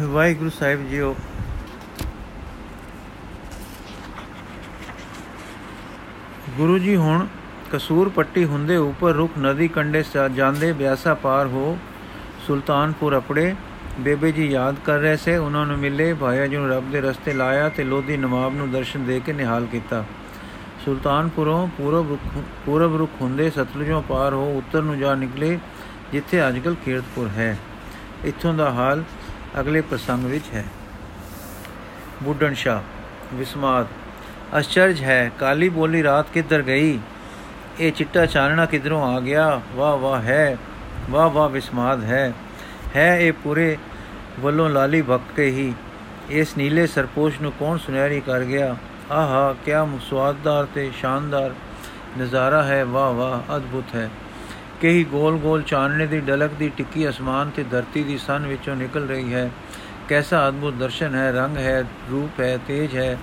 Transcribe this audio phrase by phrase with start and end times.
[0.00, 1.14] ਵਾਹਿਗੁਰੂ ਸਾਹਿਬ JIO.
[6.56, 7.26] Guru ji ਹੁਣ
[7.72, 10.02] ਕਸੂਰ ਪੱਟੀ ਹੁੰਦੇ ਉੱਪਰ ਰੁਖ ਨਦੀ ਕੰਡੇ
[10.34, 11.76] ਜਾਂਦੇ ਬਿਆਸਾ ਪਾਰ ਹੋ
[12.46, 13.54] ਸੁਲਤਾਨਪੁਰ ਅਪੜੇ
[14.00, 17.32] ਬੇਬੇ ਜੀ ਯਾਦ ਕਰ ਰਹੇ ਸੇ, ਉਹਨਾਂ ਨੂੰ ਮਿਲੇ, ਭਾਇਆ ਜੀ ਨੂੰ ਰੱਬ ਦੇ ਰਸਤੇ
[17.32, 20.04] ਲਾਇਆ ਤੇ ਲੋਧੀ ਨਵਾਬ ਨੂੰ ਦਰਸ਼ਨ ਦੇ ਕੇ ਨਿਹਾਲ ਕੀਤਾ।
[20.84, 22.16] ਸੁਲਤਾਨਪੁਰੋਂ ਪੂਰਬ
[22.66, 25.58] ਪੂਰਬ ਰੁਖ ਹੁੰਦੇ ਸਤਲੁਜੋਂ ਪਾਰ ਹੋ ਉੱਤਰ ਨੂੰ ਜਾ ਨਿਕਲੇ,
[26.12, 27.56] ਜਿੱਥੇ ਅੱਜਕੱਲ ਕੀਰਤਪੁਰ ਹੈ।
[28.24, 29.02] ਇੱਥੋਂ ਦਾ ਹਾਲ
[29.60, 30.64] ਅਗਲੇ ਪ੍ਰਸੰਗ ਵਿੱਚ ਹੈ।
[32.22, 32.82] ਬੁੱਢਣ ਸ਼ਾ
[33.34, 33.86] ਵਿਸਮਾਦ
[34.58, 36.98] ਅਚਰਜ ਹੈ, ਕਾਲੀ ਬੋਲੀ ਰਾਤ ਕਿੱਧਰ ਗਈ?
[37.80, 39.60] ਇਹ ਚਿੱਟਾ ਚਾਨਣਾ ਕਿਧਰੋਂ ਆ ਗਿਆ?
[39.74, 40.56] ਵਾਹ ਵਾਹ ਹੈ,
[41.10, 42.32] ਵਾਹ ਵਾਹ ਵਿਸਮਾਦ ਹੈ।
[42.96, 43.78] ਹੈ ਇਹ ਪੂਰੇ
[44.40, 45.74] ਵੱਲੋਂ ਲਾਲੀ ਭੱਕੇ ਹੀ।
[46.30, 48.76] ਇਸ ਨੀਲੇ ਸਰਪੋਸ਼ ਨੂੰ ਕੌਣ ਸੁਨਹਿਰੀ ਕਰ ਗਿਆ?
[49.10, 51.54] ਆਹਾ, ਕਿਆ ਮੁਸਵਾਦਦਾਰ ਤੇ ਸ਼ਾਨਦਾਰ
[52.18, 54.10] ਨਜ਼ਾਰਾ ਹੈ। ਵਾਹ ਵਾਹ, ਅਦਭੁਤ ਹੈ।
[54.82, 59.34] ਕਈ ਗੋਲ-ਗੋਲ ਚਾਨਣੇ ਦੀ ਡਲਕ ਦੀ ਟਿੱਕੀ ਅਸਮਾਨ ਤੇ ਧਰਤੀ ਦੀ ਸਨ ਵਿੱਚੋਂ ਨਿਕਲ ਰਹੀ
[59.34, 59.50] ਹੈ।
[60.08, 63.18] ਕੈਸਾ ਅਦਭੁਤ ਦਰਸ਼ਨ ਹੈ, ਰੰਗ ਹੈ, ਰੂਪ ਹੈ, ਤੇਜ ਹੈ,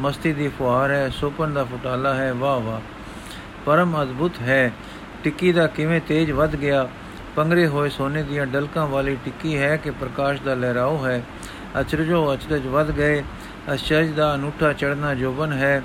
[0.00, 2.80] ਮਸਤੀ ਦੀ ਫੁਹਾਰ ਹੈ, ਸੁਪਨ ਦਾ ਫੁਟਾਲਾ ਹੈ, ਵਾਹ ਵਾਹ।
[3.66, 4.72] ਪਰਮ ਅਦਭੁਤ ਹੈ।
[5.24, 6.88] ਟਿੱਕੀ ਦਾ ਕਿਵੇਂ ਤੇਜ ਵੱਧ ਗਿਆ?
[7.36, 11.22] ਪੰਗਰੇ ਹੋਏ ਸੋਨੇ ਦੀਆਂ ਡਲਕਾਂ ਵਾਲੀ ਟਿੱਕੀ ਹੈ ਕਿ ਪ੍ਰਕਾਸ਼ ਦਾ ਲਹਿਰਾਓ ਹੈ?
[11.80, 13.24] ਅਚਰਜੋ ਅਚਰਜ ਵੱਧ ਗਏ।
[13.74, 15.82] ਅਚਰਜ ਦਾ ਅਨੂਠਾ ਚੜਨਾ ਜੋਬਨ ਹੈ।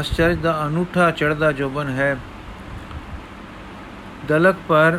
[0.00, 2.18] ਅਚਰਜ ਦਾ ਅਨੂਠਾ ਚੜਦਾ ਜੋਬਨ ਹੈ।
[4.28, 4.98] ਡਲਕ ਪਰ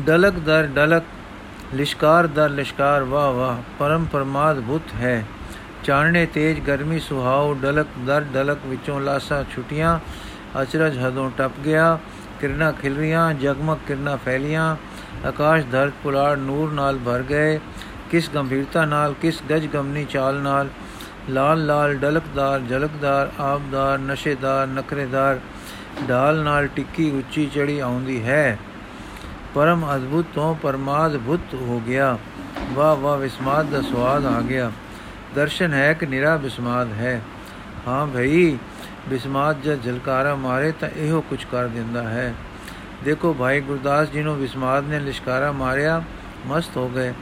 [0.00, 1.04] ਡਲਕ ਦਰ ਡਲਕ
[1.74, 5.24] ਲਿਸ਼ਕਾਰ ਦਰ ਲਿਸ਼ਕਾਰ ਵਾਹ ਵਾਹ ਪਰਮ ਪਰਮਾਦ ਭੁਤ ਹੈ
[5.84, 9.98] ਚਾਨਣੇ ਤੇਜ ਗਰਮੀ ਸੁਹਾਉ ਡਲਕ ਦਰ ਡਲਕ ਵਿੱਚੋਂ ਲਾਸਾ ਛੁਟੀਆਂ
[10.62, 11.98] ਅਚਰਜ ਹਦੋਂ ਟੱਪ ਗਿਆ
[12.40, 14.74] ਕਿਰਨਾ ਖਿਲ ਰੀਆਂ ਜਗਮਗ ਕਿਰਨਾ ਫੈਲੀਆਂ
[15.26, 17.58] ਆਕਾਸ਼ ਧਰਤ ਪੁਲਾੜ ਨੂਰ ਨਾਲ ਭਰ ਗਏ
[18.10, 20.68] ਕਿਸ ਗੰਭੀਰਤਾ ਨਾਲ ਕਿਸ ਗਜ ਗਮਨੀ ਚਾਲ ਨਾਲ
[21.30, 25.38] ਲਾਲ ਲਾਲ ਡਲਕਦਾਰ ਜਲਕਦਾਰ ਆਬਦਾਰ ਨਸ਼ੇਦਾਰ ਨਖਰੇਦਾਰ
[26.08, 28.58] ਢਾਲ ਨਾਲ ਟਿੱਕੀ ਉੱਚੀ ਚੜੀ ਆਉਂਦੀ ਹੈ।
[29.54, 32.18] ਪਰਮ ਅਦਭੁਤ ਤੋਂ ਪਰਮਾਦ ਭੁਤ ਹੋ ਗਿਆ।
[32.72, 34.72] ਵਾ ਵਾ ਵਿਸਮਾਦ ਦਾ ਸਵਾਦ ਆ ਗਿਆ।
[35.34, 37.22] ਦਰਸ਼ਨ ਹੈ ਕਿ ਨਿਰਾ ਵਿਸਮਾਦ ਹੈ।
[37.88, 38.56] ਹਾਂ ਭਈ
[39.08, 42.34] ਵਿਸਮਾਦ ਜਦ ਝਲਕਾਰਾ ਮਾਰੇ ਤਾਂ ਇਹੋ ਕੁਝ ਕਰ ਦਿੰਦਾ ਹੈ।
[43.04, 46.02] ਦੇਖੋ ਭਾਈ ਗੁਰਦਾਸ ਜੀ ਨੂੰ ਵਿਸਮਾਦ ਨੇ ਲਿਸ਼ਕਾਰਾ ਮਾਰਿਆ,
[46.46, 47.14] ਮਸਤ ਹੋ ਗਏ,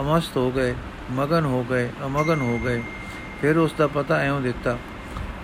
[0.00, 0.74] ਅਮਸਤ ਹੋ ਗਏ,
[1.10, 2.82] ਮਗਨ ਹੋ ਗਏ, ਅਮਗਨ ਹੋ ਗਏ।
[3.42, 4.78] ਫਿਰ ਉਸ ਦਾ ਪਤਾ ਐਉਂ ਦਿੱਤਾ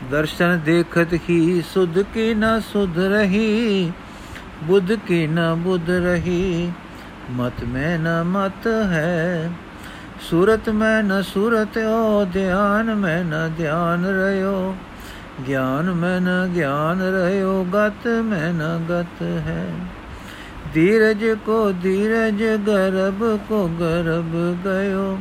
[0.03, 3.93] ਦਰਸ਼ਨ ਦੇਖਤ ਹੀ ਸੁਧ ਕੀ ਨਾ ਸੁਧ ਰਹੀ
[4.65, 6.71] ਬੁੱਧ ਕੀ ਨਾ ਬੁੱਧ ਰਹੀ
[7.31, 9.51] ਮਤ ਮੈਂ ਨਾ ਮਤ ਹੈ
[10.21, 14.75] ਸੂਰਤ ਮੈਂ ਨ ਸੂਰਤ ਓ ਧਿਆਨ ਮੈਂ ਨ ਧਿਆਨ ਰਿਓ
[15.49, 19.65] ਗਿਆਨ ਮੈਂ ਨ ਗਿਆਨ ਰਿਓ ਗਤ ਮੈਂ ਨ ਗਤ ਹੈ
[20.75, 24.35] ਧੀਰਜ ਕੋ ਧੀਰਜ ਗਰਬ ਕੋ ਗਰਬ
[24.65, 25.19] ਗਇਓ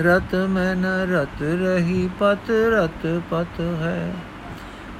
[0.00, 4.12] ਰਤ ਮੈਂ ਨ ਰਤ ਰਹੀ ਪਤ ਰਤ ਪਤ ਹੈ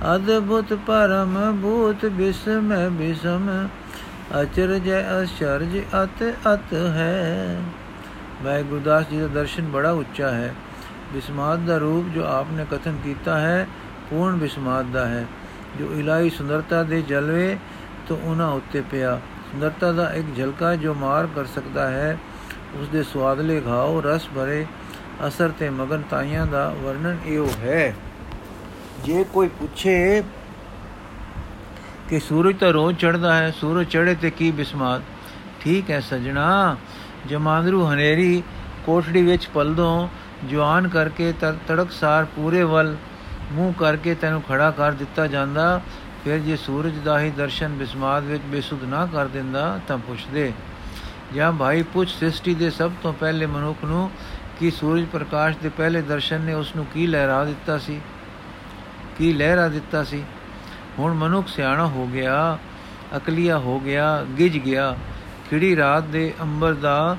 [0.07, 3.49] ਅਦਭੁਤ ਪਰਮ ਭੂਤ ਬਿਸਮ ਬਿਸਮ
[4.41, 7.61] ਅਚਰਜ ਅਚਰਜ ਅਤ ਅਤ ਹੈ
[8.45, 10.55] ਮੈਂ ਗੁਰਦਾਸ ਜੀ ਦਾ ਦਰਸ਼ਨ ਬੜਾ ਉੱਚਾ ਹੈ
[11.13, 13.67] ਬਿਸਮਾਦ ਦਾ ਰੂਪ ਜੋ ਆਪਨੇ ਕਥਨ ਕੀਤਾ ਹੈ
[14.11, 15.27] ਪੂਰਨ ਬਿਸਮਾਦ ਦਾ ਹੈ
[15.79, 17.57] ਜੋ ਇਲਾਈ ਸੁੰਦਰਤਾ ਦੇ ਜਲਵੇ
[18.09, 22.19] ਤੋਂ ਉਹਨਾਂ ਉੱਤੇ ਪਿਆ ਸੁੰਦਰਤਾ ਦਾ ਇੱਕ ਝਲਕਾ ਜੋ ਮਾਰ ਕਰ ਸਕਦਾ ਹੈ
[22.75, 24.65] ਉਸ ਦੇ ਸਵਾਦਲੇ ਘਾਉ ਰਸ ਭਰੇ
[25.27, 27.95] ਅਸਰ ਤੇ ਮਗਨ ਤਾਈਆਂ ਦਾ ਵਰਣਨ ਇਹੋ ਹੈ।
[29.05, 30.23] ਜੇ ਕੋਈ ਪੁੱਛੇ
[32.09, 35.03] ਕਿ ਸੂਰਜ ਤਾਂ ਰੋਜ਼ ਚੜਦਾ ਹੈ, ਸੂਰਜ ਚੜੇ ਤੇ ਕੀ ਬਿਸਮਾਤ?
[35.61, 36.77] ਠੀਕ ਹੈ ਸਜਣਾ,
[37.27, 38.43] ਜਮਾਂਦਰੂ ਹਨੇਰੀ
[38.87, 40.09] ਕੋਠੜੀ ਵਿੱਚ ਪਲਦੋਂ,
[40.49, 41.33] ਜਵਾਨ ਕਰਕੇ
[41.69, 42.97] ਤੜਕਸਾਰ ਪੂਰੇ ਵੱਲ,
[43.53, 45.81] ਮੂੰਹ ਕਰਕੇ ਤੈਨੂੰ ਖੜਾ ਕਰ ਦਿੱਤਾ ਜਾਂਦਾ,
[46.25, 50.53] ਫਿਰ ਜੇ ਸੂਰਜ ਦਾ ਹੀ ਦਰਸ਼ਨ ਬਿਸਮਾਦ ਵਿੱਚ ਬੇਸੁੱਧ ਨਾ ਕਰ ਦਿੰਦਾ ਤਾਂ ਪੁੱਛਦੇ
[51.35, 54.11] ਜਾਂ ਭਾਈ, ਪੁੱਛ ਸ੍ਰਿਸ਼ਟੀ ਦੇ ਸਭ ਤੋਂ ਪਹਿਲੇ ਮਨੁੱਖ ਨੂੰ
[54.61, 58.01] ਕਿ ਸੂਰਜ ਪ੍ਰਕਾਸ਼ ਦੇ ਪਹਿਲੇ ਦਰਸ਼ਨ ਨੇ ਉਸ ਨੂੰ ਕੀ ਲਹਿਰਾ ਦਿੱਤਾ ਸੀ?
[59.19, 60.25] ਕੀ ਲਹਿਰਾ ਦਿੱਤਾ ਸੀ?
[60.99, 62.59] ਹੁਣ ਮਨੁੱਖ ਸਿਆਣਾ ਹੋ ਗਿਆ,
[63.17, 64.97] ਅਕਲੀਆ ਹੋ ਗਿਆ ਗਿਜ ਗਿਆ।
[65.51, 67.17] ਖਿੜੀ ਰਾਤ ਦੇ ਅੰਬਰ ਦਾ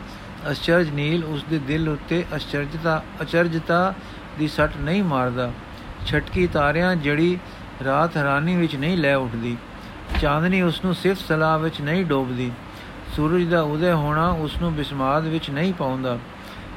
[0.51, 3.93] ਅਚਰਜ ਨੀਲ ਉਸ ਦੇ ਦਿਲ ਉੱਤੇ ਅਚਰਜਤਾ ਅਚਰਜਤਾ
[4.39, 5.51] ਦੀ ਸੱਟ ਨਹੀਂ ਮਾਰਦਾ।
[6.05, 7.39] ਛਟਕੀ ਤਾਰਿਆਂ ਜੜੀ
[7.83, 9.57] ਰਾਤ ਹਰਾਨੀ ਵਿੱਚ ਨਹੀਂ ਲੈ ਉੱਠਦੀ।
[10.21, 12.51] ਚਾਂਦਨੀ ਉਸ ਨੂੰ ਸਿਰਫ ਸਲਾਹ ਵਿੱਚ ਨਹੀਂ ਡੋਬਦੀ।
[13.15, 16.19] ਸੂਰਜ ਦਾ ਉਦੈ ਹੋਣਾ ਉਸ ਨੂੰ ਬਿਸਮਾਦ ਵਿੱਚ ਨਹੀਂ ਪਾਉਂਦਾ।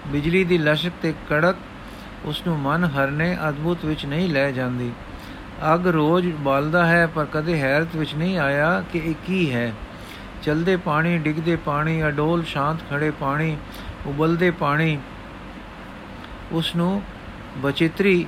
[0.07, 1.57] ਬਿਜਲੀ ਦੀ ਲਸ਼ਕ ਤੇ ਕੜਕ
[2.25, 4.93] ਉਸ ਨੂੰ ਮਨ ਹਰਨੇ ਅਦਭੁਤ ਵਿੱਚ ਨਹੀਂ ਲੈ ਜਾਂਦੀ।
[5.75, 9.73] ਅਗ ਰੋਜ਼ ਬਲਦਾ ਹੈ, ਪਰ ਕਦੇ ਹੈਰਤ ਵਿੱਚ ਨਹੀਂ ਆਇਆ ਕਿ ਇਹ ਕੀ ਹੈ।
[10.43, 13.57] ਚਲਦੇ ਪਾਣੀ, ਡਿੱਗਦੇ ਪਾਣੀ, ਅਡੋਲ ਸ਼ਾਂਤ ਖੜੇ ਪਾਣੀ,
[14.07, 14.99] ਉਬਲਦੇ ਪਾਣੀ
[16.53, 17.03] ਉਸ ਨੂੰ
[17.59, 18.27] ਬਚਿਤਰੀ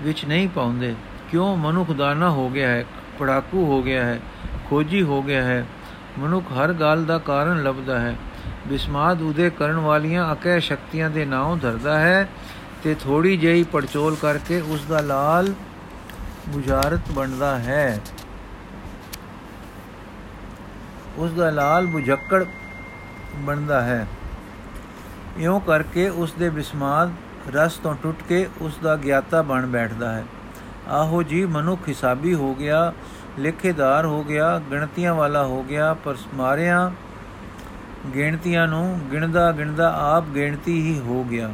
[0.00, 0.94] ਵਿੱਚ ਨਹੀਂ ਪਾਉਂਦੇ।
[1.30, 2.84] ਕਿਉਂ ਮਨੁੱਖ ਦਾਨਾ ਹੋ ਗਿਆ ਹੈ,
[3.18, 4.20] ਪੜਾਕੂ ਹੋ ਗਿਆ ਹੈ,
[4.70, 5.66] ਖੋਜੀ ਹੋ ਗਿਆ ਹੈ।
[6.18, 8.16] ਮਨੁੱਖ ਹਰ ਗੱਲ ਦਾ ਕਾਰਨ ਲੱਭਦਾ ਹੈ।
[8.68, 12.28] ਬਿਸਮਾਦ ਉਦੇ ਕਰਨ ਵਾਲੀਆਂ ਅਕੈ ਸ਼ਕਤੀਆਂ ਦੇ ਨਾਮ ਧਰਦਾ ਹੈ
[12.84, 15.54] ਤੇ ਥੋੜੀ ਜਿਹੀ ਪੜਚੋਲ ਕਰਕੇ ਉਸ ਦਾ ਲਾਲ
[16.48, 18.00] ਬੁਝਾਰਤ ਬਣਦਾ ਹੈ।
[21.16, 22.44] ਉਸ ਦਾ ਲਾਲ ਬੁਝੱਕੜ
[23.36, 24.06] ਬਣਦਾ ਹੈ।
[25.38, 27.12] ਇਉਂ ਕਰਕੇ ਉਸ ਦੇ ਬਿਸਮਾਦ
[27.54, 30.24] ਰਸ ਤੋਂ ਟੁੱਟ ਕੇ ਉਸ ਦਾ ਗਿਆਤਾ ਬਣ ਬੈਠਦਾ ਹੈ।
[30.88, 32.92] ਆਹੋ ਜੀ, ਮਨੁੱਖ ਹਿਸਾਬੀ ਹੋ ਗਿਆ,
[33.38, 36.90] ਲੇਖੇਦਾਰ ਹੋ ਗਿਆ, ਗਿਣਤੀਆਂ ਵਾਲਾ ਹੋ ਗਿਆ, ਪਰ ਮਾਰਿਆਂ
[38.14, 41.52] ਗਿਣਤੀਆਂ ਨੂੰ ਗਿਣਦਾ ਗਿਣਦਾ ਆਪ ਗਿਣਤੀ ਹੀ ਹੋ ਗਿਆ।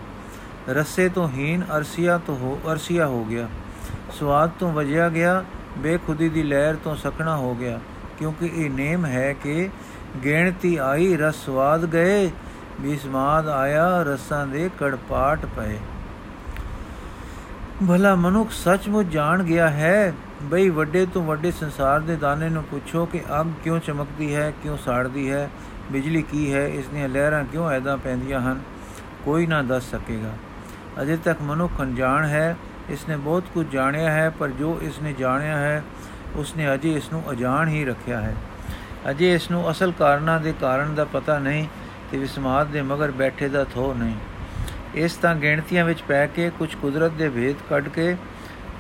[0.69, 3.49] ਰਸੇ ਤੋਂ ਹੀਨ, ਅਰਸੀਆ ਤੋਂ ਹੋ, ਅਰਸੀਆ ਹੋ ਗਿਆ।
[4.19, 5.45] ਸਵਾਦ ਤੋਂ ਵਜਿਆ ਗਿਆ,
[5.79, 7.81] ਬੇਖੁਦੀ ਦੀ ਲਹਿਰ ਤੋਂ ਸਖਣਾ ਹੋ ਗਿਆ।
[8.19, 9.71] ਕਿਉਂਕਿ ਇਹ ਨੇਮ ਹੈ ਕਿ
[10.25, 12.31] ਗਿਣਤੀ ਆਈ, ਰਸ ਸਵਾਦ ਗਏ
[12.81, 15.79] ਬਿਸਮਾਦ ਆਇਆ, ਰਸਾਂ ਦੇ ਕੜਪਾਟ ਪਏ।
[17.89, 23.07] ਭਲਾ ਮਨੁੱਖ ਸੱਚਮੁੱਚ ਜਾਣ ਗਿਆ ਹੈ, ਬਈ ਵੱਡੇ ਤੋਂ ਵੱਡੇ ਸੰਸਾਰ ਦੇ ਦਾਣੇ ਨੂੰ ਪੁੱਛੋ
[23.07, 25.51] ਕਿ ਅੱਗ ਕਿਉਂ ਚਮਕਦੀ ਹੈ, ਕਿਉਂ ਸਾੜਦੀ ਹੈ
[25.91, 26.67] ਬਿਜਲੀ ਕੀ ਹੈ?
[26.69, 28.61] ਇਸ ਦੀਆਂ ਲਹਿਰਾਂ ਕਿਉਂ ਐਦਾਂ ਪੈਂਦੀਆਂ ਹਨ?
[29.25, 30.33] ਕੋਈ ਨਾ ਦੱਸ ਸਕੇਗਾ।
[31.03, 32.57] ਅਜੇ ਤੱਕ ਮਨੁੱਖ ਅਣਜਾਣ ਹੈ।
[32.91, 35.83] ਇਸ ਨੇ ਬਹੁਤ ਕੁਝ ਜਾਣਿਆ ਹੈ, ਪਰ ਜੋ ਇਸ ਨੇ ਜਾਣਿਆ ਹੈ
[36.37, 38.35] ਉਸ ਨੇ ਅਜੇ ਇਸ ਨੂੰ ਅਜਾਣ ਹੀ ਰੱਖਿਆ ਹੈ।
[39.11, 41.67] ਅਜੇ ਇਸ ਨੂੰ ਅਸਲ ਕਾਰਨਾਂ ਦੇ ਕਾਰਨ ਦਾ ਪਤਾ ਨਹੀਂ
[42.11, 44.15] ਤੇ ਵਿਸਮਾਦ ਦੇ ਮਗਰ ਬੈਠੇ ਦਾ ਥੋ ਨਹੀਂ।
[44.95, 48.17] ਇਸ ਤਾਂ ਗਿਣਤੀਆਂ ਵਿੱਚ ਪੈ ਕੇ ਕੁਝ ਕੁਦਰਤ ਦੇ ਭੇਦ ਕੱਢ ਕੇ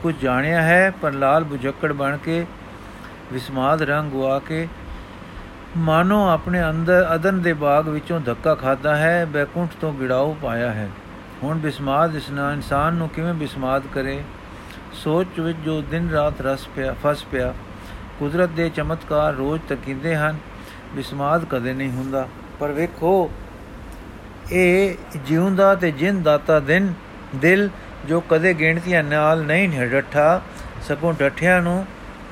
[0.02, 2.46] ਕੁਝ ਜਾਣਿਆ ਹੈ, ਪਰ ਲਾਲ ਬੁਝੱਕੜ ਬਣ ਕੇ
[3.32, 4.68] ਵਿਸਮਾਦ ਰੰਗ ਗਵਾ ਕੇ
[5.76, 10.88] ਮਾਨੋ ਆਪਣੇ ਅੰਦਰ ਅਦਨ ਦੇ ਬਾਗ ਵਿੱਚੋਂ ਧੱਕਾ ਖਾਦਾ ਹੈ, ਬੈਕੁੰਠ ਤੋਂ ਗਿੜਾਉ ਪਾਇਆ ਹੈ।
[11.42, 14.22] ਹੁਣ ਬਿਸਮਾਦ ਇਸ ਨਾਲ ਇਨਸਾਨ ਨੂੰ ਕਿਵੇਂ ਬਿਸਮਾਦ ਕਰੇ?
[14.92, 17.54] ਸੋਚ ਵਿੱਚ ਜੋ ਦਿਨ ਰਾਤ ਰਸ ਪਿਆ, ਫਸ ਪਿਆ,
[18.18, 20.36] ਕੁਦਰਤ ਦੇ ਚਮਤਕਾਰ ਰੋਜ਼ ਤਕਿੰਦੇ ਹਨ,
[20.94, 22.28] ਬਿਸਮਾਦ ਕਦੇ ਨਹੀਂ ਹੁੰਦਾ।
[22.60, 23.30] ਪਰ ਵੇਖੋ,
[24.52, 26.92] ਇਹ ਜਿਉਂਦਾ ਤੇ ਜਿੰਦ ਦਾਤਾ ਦਿਨ,
[27.36, 27.70] ਦਿਲ
[28.08, 30.40] ਜੋ ਕਦੇ ਗਿਣਤੀਆਂ ਨਾਲ ਨਹੀਂ ਡੱਠਾ
[30.88, 31.86] ਸਗੋਂ ਡੱਠਿਆਂ ਨੂੰ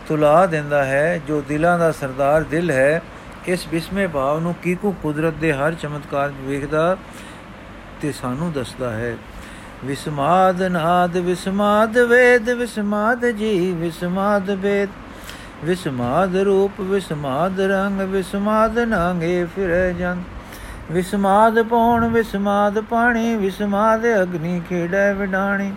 [0.09, 3.03] ਤੁਲਾ ਦਿੰਦਾ ਹੈ, ਜੋ ਦਿਲਾਂ ਦਾ ਸਰਦਾਰ ਦਿਲ ਹੈ
[3.49, 6.97] ਇਸ ਬਿਸਮੇ ਭਾਵ ਨੂੰ ਕੀਕੂ ਕੁਦਰਤ ਦੇ ਹਰ ਚਮਤਕਾਰ ਵੇਖਦਾ
[8.01, 9.17] ਤੇ ਸਾਨੂੰ ਦੱਸਦਾ ਹੈ।
[9.85, 14.89] ਵਿਸਮਾਦ ਨਾਦ, ਵਿਸਮਾਦ ਵੇਦ, ਵਿਸਮਾਦ ਜੀ ਵਿਸਮਾਦ ਵੇਦ
[15.65, 20.23] ਵਿਸਮਾਦ ਰੂਪ, ਵਿਸਮਾਦ ਰੰਗ, ਵਿਸਮਾਦ ਨਾਂਗੇ ਫਿਰੇ ਜਨ
[20.91, 25.73] ਵਿਸਮਾਦ ਪੌਣ, ਵਿਸਮਾਦ ਪਾਣੀ, ਵਿਸਮਾਦ ਅਗਨੀ ਖੇੜੈ ਵਿਡਾਣੀ।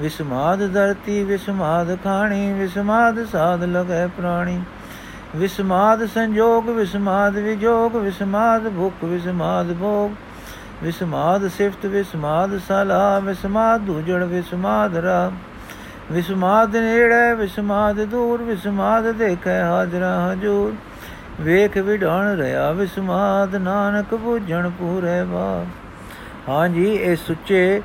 [0.00, 4.60] ਵਿਸਮਾਦ ਧਰਤੀ, ਵਿਸਮਾਦ ਖਾਣੀ, ਵਿਸਮਾਦ ਸਾਧ ਲਗੈ ਪ੍ਰਾਣੀ।
[5.36, 10.10] ਵਿਸਮਾਦ ਸੰਜੋਗ, ਵਿਸਮਾਦ ਵਿਜੋਗ, ਵਿਸਮਾਦ ਭੁਖ, ਵਿਸਮਾਦ ਭੋਗ।
[10.84, 15.32] ਵਿਸਮਾਦ ਸਿਫਤ, ਵਿਸਮਾਦ ਸਲਾ, ਵਿਸਮਾਦ ਦੂਜੜ ਵਿਸਮਾਦ ਰਾ।
[16.12, 20.74] ਵਿਸਮਾਦ ਨੇੜੇ, ਵਿਸਮਾਦ ਦੂਰ, ਵਿਸਮਾਦ ਦੇਖੈ ਹਾਜ਼ਰਾ ਹਜੂਰ।
[21.40, 25.66] ਵੇਖ ਵਿਢਣ ਰਿਆ, ਵਿਸਮਾਦ ਨਾਨਕ 부ਝਣ ਪੂਰੇ ਬਾ
[26.48, 27.82] ਹਾਂਜੀ ਇਹ ਸੁੱਚੇ,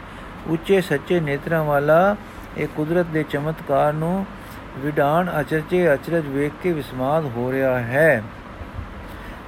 [0.47, 2.15] ਉੱਚੇ ਸੱਚੇ ਨੇਤਰਾਂ ਵਾਲਾ,
[2.57, 4.25] ਇਹ ਕੁਦਰਤ ਦੇ ਚਮਤਕਾਰ ਨੂੰ
[4.77, 8.23] ਵਿਡਾਨ ਅਚਰਚੇ ਅਚਰਜ ਵੇਖ ਕੇ ਵਿਸਮਾਦ ਹੋ ਰਿਹਾ ਹੈ।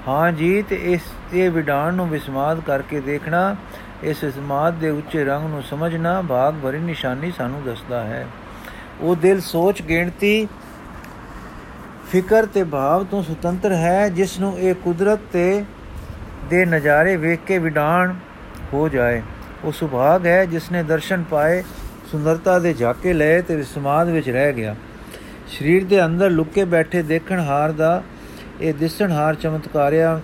[0.07, 1.01] ਹਾਂ ਜੀ, ਤੇ ਇਸ,
[1.33, 3.55] ਇਹ ਵਿਡਾਨ ਨੂੰ ਵਿਸਮਾਦ ਕਰਕੇ ਦੇਖਣਾ,
[4.03, 8.27] ਇਸ ਵਿਸਮਾਦ ਦੇ ਉੱਚੇ ਰੰਗ ਨੂੰ ਸਮਝਣਾ ਭਾਗ ਭਰੀ ਨਿਸ਼ਾਨੀ ਸਾਨੂੰ ਦੱਸਦਾ ਹੈ।
[9.01, 10.47] ਉਹ ਦਿਲ ਸੋਚ, ਗਿਣਤੀ,
[12.11, 15.65] ਫਿਕਰ ਤੇ ਭਾਵ ਤੋਂ ਸੁਤੰਤਰ ਹੈ, ਜਿਸ ਨੂੰ ਇਹ ਕੁਦਰਤ ਤੇ,
[16.49, 18.15] ਦੇ ਨਜ਼ਾਰੇ ਵੇਖ ਕੇ ਵਿਡਾਨ
[18.73, 19.21] ਹੋ ਜਾਏ।
[19.63, 21.63] ਉਹ ਸੁਭਾਗ ਹੈ, ਜਿਸ ਨੇ ਦਰਸ਼ਨ ਪਾਏ,
[22.11, 24.75] ਸੁੰਦਰਤਾ ਦੇ ਝਾਕੇ ਲਏ ਤੇ ਸਮਾਦ ਵਿੱਚ ਰਹਿ ਗਿਆ।
[25.47, 28.03] ਸਰੀਰ ਦੇ ਅੰਦਰ ਲੁਕੇ ਬੈਠੇ ਦੇਖਣ ਹਾਰ ਦਾ,
[28.61, 30.19] ਇਹ ਦਿਸਣ ਹਾਰ ਚਮਤਕਾਰਿਆਂ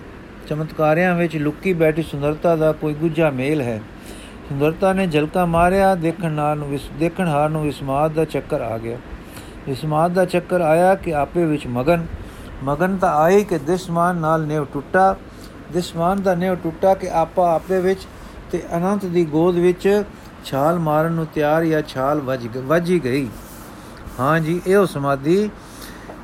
[0.48, 3.80] ਚਮਤਕਾਰਿਆਂ ਵਿੱਚ ਲੁਕੀ ਬੈਠੀ ਸੁੰਦਰਤਾ ਦਾ ਕੋਈ ਗੁੱਜਾ ਮੇਲ ਹੈ।
[4.48, 8.98] ਸੁੰਦਰਤਾ ਨੇ ਝਲਕਾ ਮਾਰਿਆ, ਦੇਖਣ ਨਾਲ ਨੂੰ ਦੇਖਣ ਹਾਰ ਨੂੰ ਵਿਸਮਾਦ ਦਾ ਚੱਕਰ ਆ ਗਿਆ।
[9.68, 12.06] ਵਿਸਮਾਦ ਦਾ ਚੱਕਰ ਆਇਆ ਕਿ ਆਪੇ ਵਿੱਚ ਮਗਨ।
[12.64, 15.16] ਮਗਨ ਤਾਂ ਆਈ ਕਿ ਦਿਸਮਾਨ ਨਾਲ ਨੇਵ ਟੁੱਟਾ।
[15.72, 18.06] ਦਿਸਮਾਨ ਦਾ ਨੇਵ ਟੁੱਟਾ ਕਿ ਆਪਾ ਆਪੇ ਵਿੱਚ
[18.52, 20.02] ਤੇ ਅਨੰਤ ਦੀ ਗੋਦ ਵਿੱਚ
[20.44, 23.28] ਛਾਲ ਮਾਰਨ ਨੂੰ ਤਿਆਰ ਜਾਂ ਛਾਲ ਵੱਜ, ਵੱਜੀ ਗਈ।
[24.20, 25.50] ਹਾਂ ਜੀ, ਇਹੋ ਸਮਾਧੀ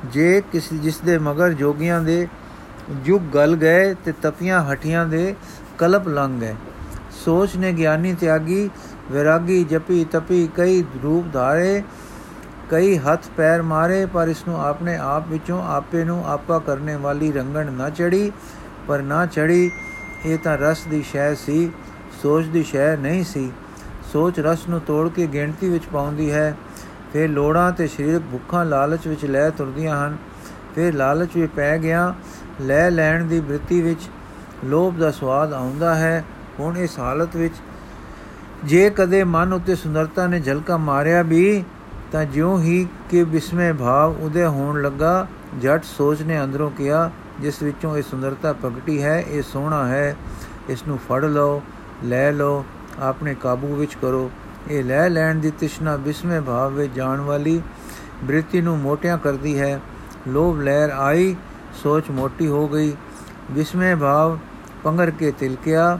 [0.05, 2.27] ਜੇ ਕਿਸ ਜਿਸ ਦੇ ਮਗਰ ਜੋਗੀਆਂ ਦੇ
[3.05, 5.35] ਜੁਗ ਗਲ ਗਏ ਤੇ ਤਪੀਆਂ ਹਟੀਆਂ ਦੇ
[5.77, 6.55] ਕਲਪ ਲੰਘ ਗਏ।
[7.25, 8.69] ਸੋਚ ਨੇ ਗਿਆਨੀ ਤਿਆਗੀ,
[9.11, 11.83] ਵਿਰਾਗੀ ਜਪੀ ਤਪੀ, ਕਈ ਰੂਪ ਧਾਰੇ,
[12.69, 17.31] ਕਈ ਹੱਥ ਪੈਰ ਮਾਰੇ, ਪਰ ਇਸ ਨੂੰ ਆਪਣੇ ਆਪ ਵਿੱਚੋਂ ਆਪੇ ਨੂੰ ਆਪਾ ਕਰਨੇ ਵਾਲੀ
[17.31, 18.31] ਰੰਗਣ ਨਾ ਚੜੀ।
[18.87, 19.71] ਪਰ ਨਾ ਚੜੀ,
[20.25, 21.71] ਇਹ ਤਾਂ ਰਸ ਦੀ ਸ਼ੈ ਸੀ,
[22.21, 23.51] ਸੋਚ ਦੀ ਸ਼ੈ ਨਹੀਂ ਸੀ।
[24.13, 26.55] ਸੋਚ ਰਸ ਨੂੰ ਤੋੜ ਕੇ ਗਿਣਤੀ ਵਿੱਚ ਪਾਉਂਦੀ ਹੈ।
[27.13, 30.17] ਫਿਰ ਲੋੜਾਂ ਤੇ ਸਰੀਰਕ ਭੁੱਖਾਂ ਲਾਲਚ ਵਿੱਚ ਲੈ ਤੁਰਦੀਆਂ ਹਨ।
[30.75, 32.13] ਫਿਰ ਲਾਲਚ ਵਿੱਚ ਪੈ ਗਿਆ
[32.61, 34.09] ਲੈ ਲੈਣ ਦੀ ਬ੍ਰਿਤੀ ਵਿੱਚ
[34.65, 36.23] ਲੋਭ ਦਾ ਸਵਾਦ ਆਉਂਦਾ ਹੈ।
[36.59, 37.55] ਹੁਣ ਇਸ ਹਾਲਤ ਵਿੱਚ
[38.65, 41.63] ਜੇ ਕਦੇ ਮਨ ਉਤੇ ਸੁੰਦਰਤਾ ਨੇ ਝਲਕਾ ਮਾਰਿਆ ਵੀ,
[42.11, 45.27] ਤਾਂ ਜਿਉਂ ਹੀ ਕਿ ਬਿਸਮੇ ਭਾਵ ਉਦੇ ਹੋਣ ਲੱਗਾ,
[45.61, 50.15] ਜੱਟ ਸੋਚ ਨੇ ਅੰਦਰੋਂ ਕਿਹਾ, ਜਿਸ ਵਿੱਚੋਂ ਇਹ ਸੁੰਦਰਤਾ ਪ੍ਰਗਟੀ ਹੈ, ਇਹ ਸੋਹਣਾ ਹੈ,
[50.69, 51.61] ਇਸ ਨੂੰ ਫੜ ਲਓ,
[52.03, 52.65] ਲੈ ਲਓ,
[52.99, 54.31] ਆਪਣੇ ਕਾਬੂ ਵਿੱਚ ਕਰੋ।
[54.69, 57.61] ਇਹ ਲੈ ਲੈਣ ਦੀ ਤਿਸ਼ਨਾ ਬਿਸਮੇ ਭਾਵ ਵਿੱਚ ਜਾਣ ਵਾਲੀ
[58.23, 59.81] ਬ੍ਰਿਤੀ ਨੂੰ ਮੋਟਿਆਂ ਕਰਦੀ ਹੈ।
[60.27, 61.35] ਲੋਭ ਲਹਿਰ ਆਈ,
[61.83, 62.95] ਸੋਚ ਮੋਟੀ ਹੋ ਗਈ।
[63.51, 64.37] ਬਿਸਮੇ ਭਾਵ
[64.83, 65.99] ਪੰਗਰ ਕੇ ਤਿਲਕਿਆ,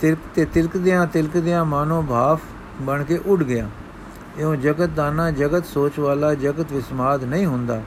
[0.00, 2.38] ਤਿਲਕ ਤੇ ਤਿਲਕਦਿਆਂ ਤਿਲਕਦਿਆਂ ਮਾਨੋ ਭਾਵ
[2.80, 3.68] ਬਣ ਕੇ ਉੱਡ ਗਿਆ।
[4.38, 7.82] ਇਉਂ ਜਗਤ ਦਾਨਾ, ਜਗਤ ਸੋਚ ਵਾਲਾ, ਜਗਤ ਵਿਸਮਾਦ ਨਹੀਂ ਹੁੰਦਾ।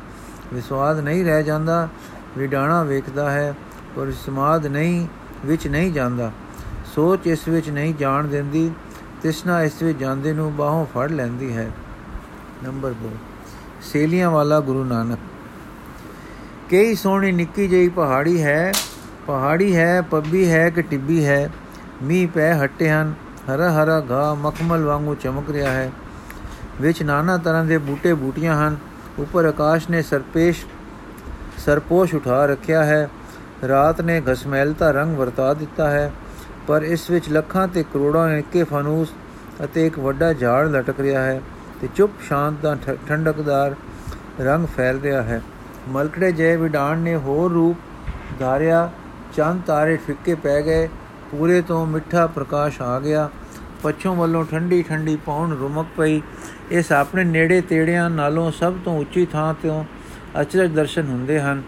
[0.54, 1.88] ਵਿਸਵਾਦ ਨਹੀਂ ਰਹਿ ਜਾਂਦਾ,
[2.38, 3.54] ਵਿਡਾਣਾ ਵੇਖਦਾ ਹੈ,
[3.96, 5.08] ਪਰ ਵਿਸਮਾਦ ਨਹੀਂ,
[5.46, 6.32] ਵਿੱਚ ਨਹੀਂ ਜਾਂਦਾ।
[6.96, 8.72] ਸੋਚ ਇਸ ਵਿੱਚ ਨਹੀਂ ਜਾਣ ਦਿੰਦੀ।
[9.24, 11.70] ਤਿਸਨਾ ਇਸ ਵਿੱਚ ਜਾਂਦੇ ਨੂੰ ਬਾਹੋਂ ਫੜ ਲੈਂਦੀ ਹੈ।
[12.64, 13.10] ਨੰਬਰ 2
[13.82, 15.20] ਸੇਲੀਆਂ ਵਾਲਾ ਗੁਰੂ ਨਾਨਕ।
[16.70, 18.72] ਕਈ ਸੋਹਣੀ ਨਿੱਕੀ ਜਿਹੀ ਪਹਾੜੀ ਹੈ
[19.28, 21.50] ਪਹਾੜੀ ਹੈ, ਪੱਬੀ ਹੈ ਕਿ ਟਿੱਬੀ ਹੈ।
[22.04, 23.14] ਮੀਂਹ ਪੈ ਹਟੇ ਹਨ,
[23.46, 25.92] ਹਰਾ ਹਰਾ ਘਾ ਮਖਮਲ ਵਾਂਗੂ ਚਮਕ ਰਿਹਾ ਹੈ।
[26.82, 28.78] ਵਿੱਚ ਨਾਨਾ ਤਰ੍ਹਾਂ ਦੇ ਬੂਟੇ ਬੂਟੀਆਂ ਹਨ,
[29.20, 30.66] ਉੱਪਰ ਆਕਾਸ਼ ਨੇ ਸਰਪੇਸ਼,
[31.58, 33.10] ਸਰਪੋਸ਼ ਉਠਾ ਰੱਖਿਆ ਹੈ।
[33.68, 36.12] ਰਾਤ ਨੇ ਘਸਮੈਲਤਾ ਰੰਗ ਵਰਤਾ ਦਿੱਤਾ ਹੈ।
[36.68, 39.14] ਪਰ ਇਸ ਵਿੱਚ ਲੱਖਾਂ ਤੇ ਕਰੋੜਾਂ ਨਿੱਕੇ ਫਾਨੂਸ
[39.64, 41.42] ਅਤੇ ਇੱਕ ਵੱਡਾ ਝਾੜ ਲਟਕ ਰਿਹਾ ਹੈ
[41.82, 42.76] ਤੇ ਚੁੱਪ ਸ਼ਾਂਤ ਦਾ
[43.08, 43.76] ਠੰਡਕਦਾਰ
[44.42, 45.42] ਰੰਗ ਫੈਲ ਰਿਹਾ ਹੈ।
[45.88, 47.78] ਮਲਕੜੇ ਜੈ ਵਿਡਾਨ ਨੇ ਹੋਰ ਰੂਪ
[48.40, 48.90] ਧਾਰਿਆ।
[49.36, 50.88] ਚੰਦ ਤਾਰੇ ਫਿੱਕੇ ਪੈ ਗਏ।
[51.32, 53.30] ਪੂਰੇ ਤੋਂ ਮਿੱਠਾ ਪ੍ਰਕਾਸ਼ ਆ ਗਿਆ।
[53.84, 56.22] ਪੱਛੋਂ ਵੱਲੋਂ ਠੰਡੀ ਠੰਡੀ ਪੌਣ ਰੁਮਕ ਪਈ।
[56.72, 59.84] ਇਸ ਆਪਣੇ ਨੇੜੇ ਤੇੜਿਆਂ ਨਾਲੋਂ ਸਭ ਤੋਂ ਉੱਚੀ ਥਾਂ ਤੋਂ
[60.42, 61.62] ਅਚਰਜ ਦਰਸ਼ਨ ਹੁੰਦੇ ਹਨ।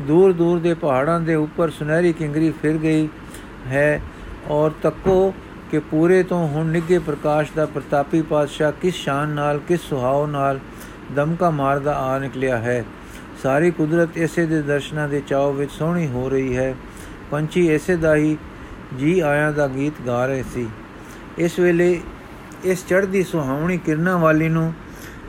[0.00, 3.08] ਦੂਰ ਦੂਰ ਦੇ ਪਹਾੜਾਂ ਦੇ ਉੱਪਰ ਸੁਨਹਿਰੀ ਕਿੰਗਰੀ ਫਿਰ ਗਈ
[3.66, 4.00] ਹੈ।
[4.50, 5.34] ਔਰ ਤੱਕੋ
[5.70, 10.60] ਕਿ ਪੂਰੇ ਤੋਂ ਹੁਣ ਨਿੱਗੇ ਪ੍ਰਕਾਸ਼ ਦਾ ਪ੍ਰਤਾਪੀ ਪਾਤਸ਼ਾਹ ਕਿਸ ਸ਼ਾਨ ਨਾਲ, ਕਿਸ ਸੁਹਾਵ ਨਾਲ
[11.16, 12.84] ਦਮਕਾ ਮਾਰਦਾ ਆ ਨਿਕਲਿਆ ਹੈ।
[13.42, 16.74] ਸਾਰੀ ਕੁਦਰਤ ਇਸੇ ਦੇ ਦਰਸ਼ਨਾਂ ਦੇ ਚਾਅ ਵਿੱਚ ਸੋਹਣੀ ਹੋ ਰਹੀ ਹੈ।
[17.30, 18.36] ਪੰਛੀ ਇਸੇ ਦਾ ਹੀ
[18.98, 20.68] ਜੀ ਆਇਆਂ ਦਾ ਗੀਤ ਗਾ ਰਹੇ ਸੀ।
[21.38, 22.00] ਇਸ ਵੇਲੇ
[22.64, 24.72] ਇਸ ਚੜ੍ਹਦੀ ਸੁਹਾਵਣੀ ਕਿਰਨਾਂ ਵਾਲੀ ਨੂੰ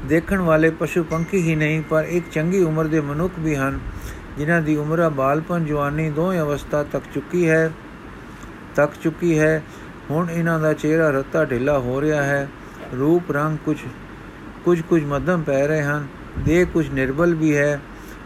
[0.05, 3.79] ਦੇਖਣ ਵਾਲੇ ਪਸ਼ੂ ਪੰਖੀ ਹੀ ਨਹੀਂ, ਪਰ ਇੱਕ ਚੰਗੀ ਉਮਰ ਦੇ ਮਨੁੱਖ ਵੀ ਹਨ,
[4.37, 7.71] ਜਿਨ੍ਹਾਂ ਦੀ ਉਮਰ ਬਾਲਪਨ ਜਵਾਨੀ ਦੋਵੇਂ ਅਵਸਥਾ ਤੱਕ ਚੁੱਕੀ ਹੈ।
[8.75, 9.63] ਤੱਕ ਚੁੱਕੀ ਹੈ।
[10.11, 12.49] ਹੁਣ ਇਹਨਾਂ ਦਾ ਚਿਹਰਾ ਰੱਤਾ ਢਿੱਲਾ ਹੋ ਰਿਹਾ ਹੈ।
[12.97, 13.77] ਰੂਪ, ਰੰਗ ਕੁਝ
[14.65, 16.07] ਕੁਝ ਕੁਝ ਮੱਧਮ ਪੈ ਰਹੇ ਹਨ।
[16.39, 17.81] ਦੇਹ ਕੁਝ ਨਿਰਬਲ ਵੀ ਹੈ।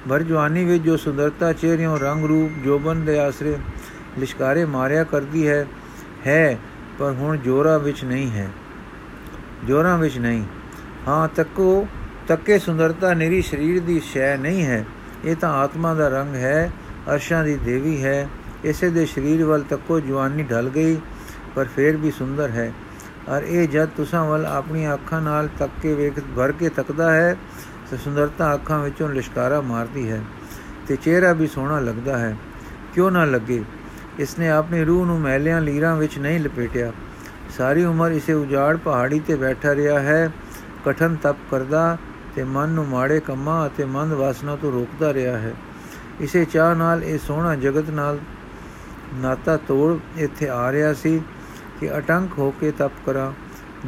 [0.10, 3.58] ਭਰ ਜਵਾਨੀ ਵਿੱਚ ਜੋ ਸੁੰਦਰਤਾ ਚਿਹਰਿਆਂ ਰੰਗ, ਰੂਪ, ਜੋਬਨ ਦੇ ਆਸਰੇ
[4.20, 5.66] ਲਿਸ਼ਕਾਰੇ ਮਾਰਿਆ ਕਰਦੀ ਹੈ
[6.27, 6.58] ਹੈ,
[7.00, 8.50] ਪਰ ਹੁਣ ਜੋਰਾ ਵਿੱਚ ਨਹੀਂ ਹੈ।
[9.66, 10.44] ਜੋਰਾਂ ਵਿੱਚ ਨਹੀਂ।
[11.08, 11.88] ਹਾਂ, ਤੱਕੋ,
[12.27, 14.86] ਤੱਕੇ ਸੁੰਦਰਤਾ ਨਿਰੀ ਸਰੀਰ ਦੀ ਸ਼ੈ ਨਹੀਂ ਹੈ।
[15.25, 16.72] ਇਹ ਤਾਂ ਆਤਮਾ ਦਾ ਰੰਗ ਹੈ,
[17.13, 18.27] ਅਰਸ਼ਾਂ ਦੀ ਦੇਵੀ ਹੈ।
[18.66, 20.98] ਇਸੇ ਦੇ ਸਰੀਰ ਵੱਲ ਤੱਕੋ ਜਵਾਨੀ ਢਲ ਗਈ,
[21.56, 22.74] ਪਰ ਫੇਰ ਵੀ ਸੁੰਦਰ ਹੈ।
[23.30, 27.36] ਔਰ ਇਹ ਜਦ ਤੁਸਾਂ ਵੱਲ ਆਪਣੀਆਂ ਅੱਖਾਂ ਨਾਲ ਤੱਕ ਕੇ ਵੇਖ, ਭਰ ਕੇ ਤੱਕਦਾ ਹੈ,
[27.92, 30.22] ਤੇ ਸੁੰਦਰਤਾ ਅੱਖਾਂ ਵਿੱਚੋਂ ਲਿਸ਼ਕਾਰਾ ਮਾਰਦੀ ਹੈ
[30.88, 32.38] ਤੇ ਚਿਹਰਾ ਵੀ ਸੋਹਣਾ ਲੱਗਦਾ ਹੈ।
[32.94, 33.64] ਕਿਉਂ ਨਾ ਲੱਗੇ?
[34.20, 36.92] ਇਸਨੇ ਆਪਣੀ ਰੂਹ ਨੂੰ ਮਹਿਲਿਆਂ ਲੀਰਾਂ ਵਿੱਚ ਨਹੀਂ ਲਪੇਟਿਆ।
[37.58, 40.32] ਸਾਰੀ ਉਮਰ ਇਸੇ ਉਜਾੜ ਪਹਾੜੀ ਤੇ ਬੈਠਾ ਰਿਹਾ ਹੈ,
[40.86, 41.98] ਕਠਨ ਤਪ ਕਰਦਾ
[42.36, 45.54] ਤੇ ਮਨ ਨੂੰ ਮਾੜੇ ਕੰਮਾਂ ਅਤੇ ਮੰਦ ਵਾਸਨਾ ਤੋਂ ਰੋਕਦਾ ਰਿਹਾ ਹੈ।
[46.22, 48.18] ਇਸੇ ਚਾਹ ਨਾਲ, ਇਹ ਸੋਹਣਾ ਜਗਤ ਨਾਲ
[49.14, 51.20] ਨਾਤਾ ਤੋੜ ਇੱਥੇ ਆ ਰਿਹਾ ਸੀ
[51.80, 53.32] ਕਿ ਅਟੰਕ ਹੋ ਕੇ ਤਪ ਕਰਾਂ।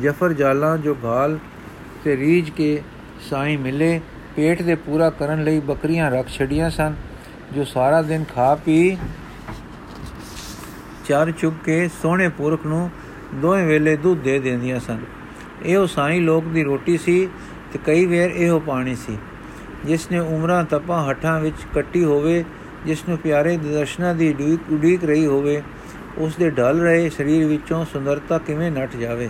[0.01, 1.37] ਜਫਰ ਜਾਲਾਂ ਜੋ ਗਾਲ
[2.03, 2.81] ਤੇ ਰੀਜ ਕੇ
[3.29, 3.99] ਸਾਈ ਮਿਲੇ,
[4.35, 6.95] ਪੇਟ ਦੇ ਪੂਰਾ ਕਰਨ ਲਈ ਬੱਕਰੀਆਂ ਰੱਖ ਛੜੀਆਂ ਸਨ,
[7.53, 8.97] ਜੋ ਸਾਰਾ ਦਿਨ ਖਾ ਪੀ
[11.05, 12.89] ਚਾਰ ਚੁੱਕ ਕੇ ਸੋਹਣੇ ਪੁਰਖ ਨੂੰ
[13.35, 14.99] ਦੋਵੇਂ ਵੇਲੇ ਦੁੱਧ ਦੇ ਦਿੰਦੀਆਂ ਸਨ।
[15.63, 17.27] ਇਹੋ ਸਾਈ ਲੋਕ ਦੀ ਰੋਟੀ ਸੀ
[17.73, 19.17] ਤੇ ਕਈ ਵੇਰ ਇਹੋ ਪਾਣੀ ਸੀ।
[19.85, 22.43] ਜਿਸ ਨੇ ਉਮਰਾਂ ਤਪਾਂ ਹੱਠਾਂ ਵਿੱਚ ਕੱਟੀ ਹੋਵੇ
[22.85, 25.61] ਜਿਸ ਨੂੰ ਪਿਆਰੇ ਦਰਸ਼ਨਾਂ ਦੀ ਉਡੀਕ ਉਡੀਕ ਰਹੀ ਹੋਵੇ
[26.17, 29.29] ਉਸ ਦੇ ਢਲ ਰਹੇ ਸਰੀਰ ਵਿੱਚੋਂ ਸੁੰਦਰਤਾ ਕਿਵੇਂ ਨਟ ਜਾਵੇ?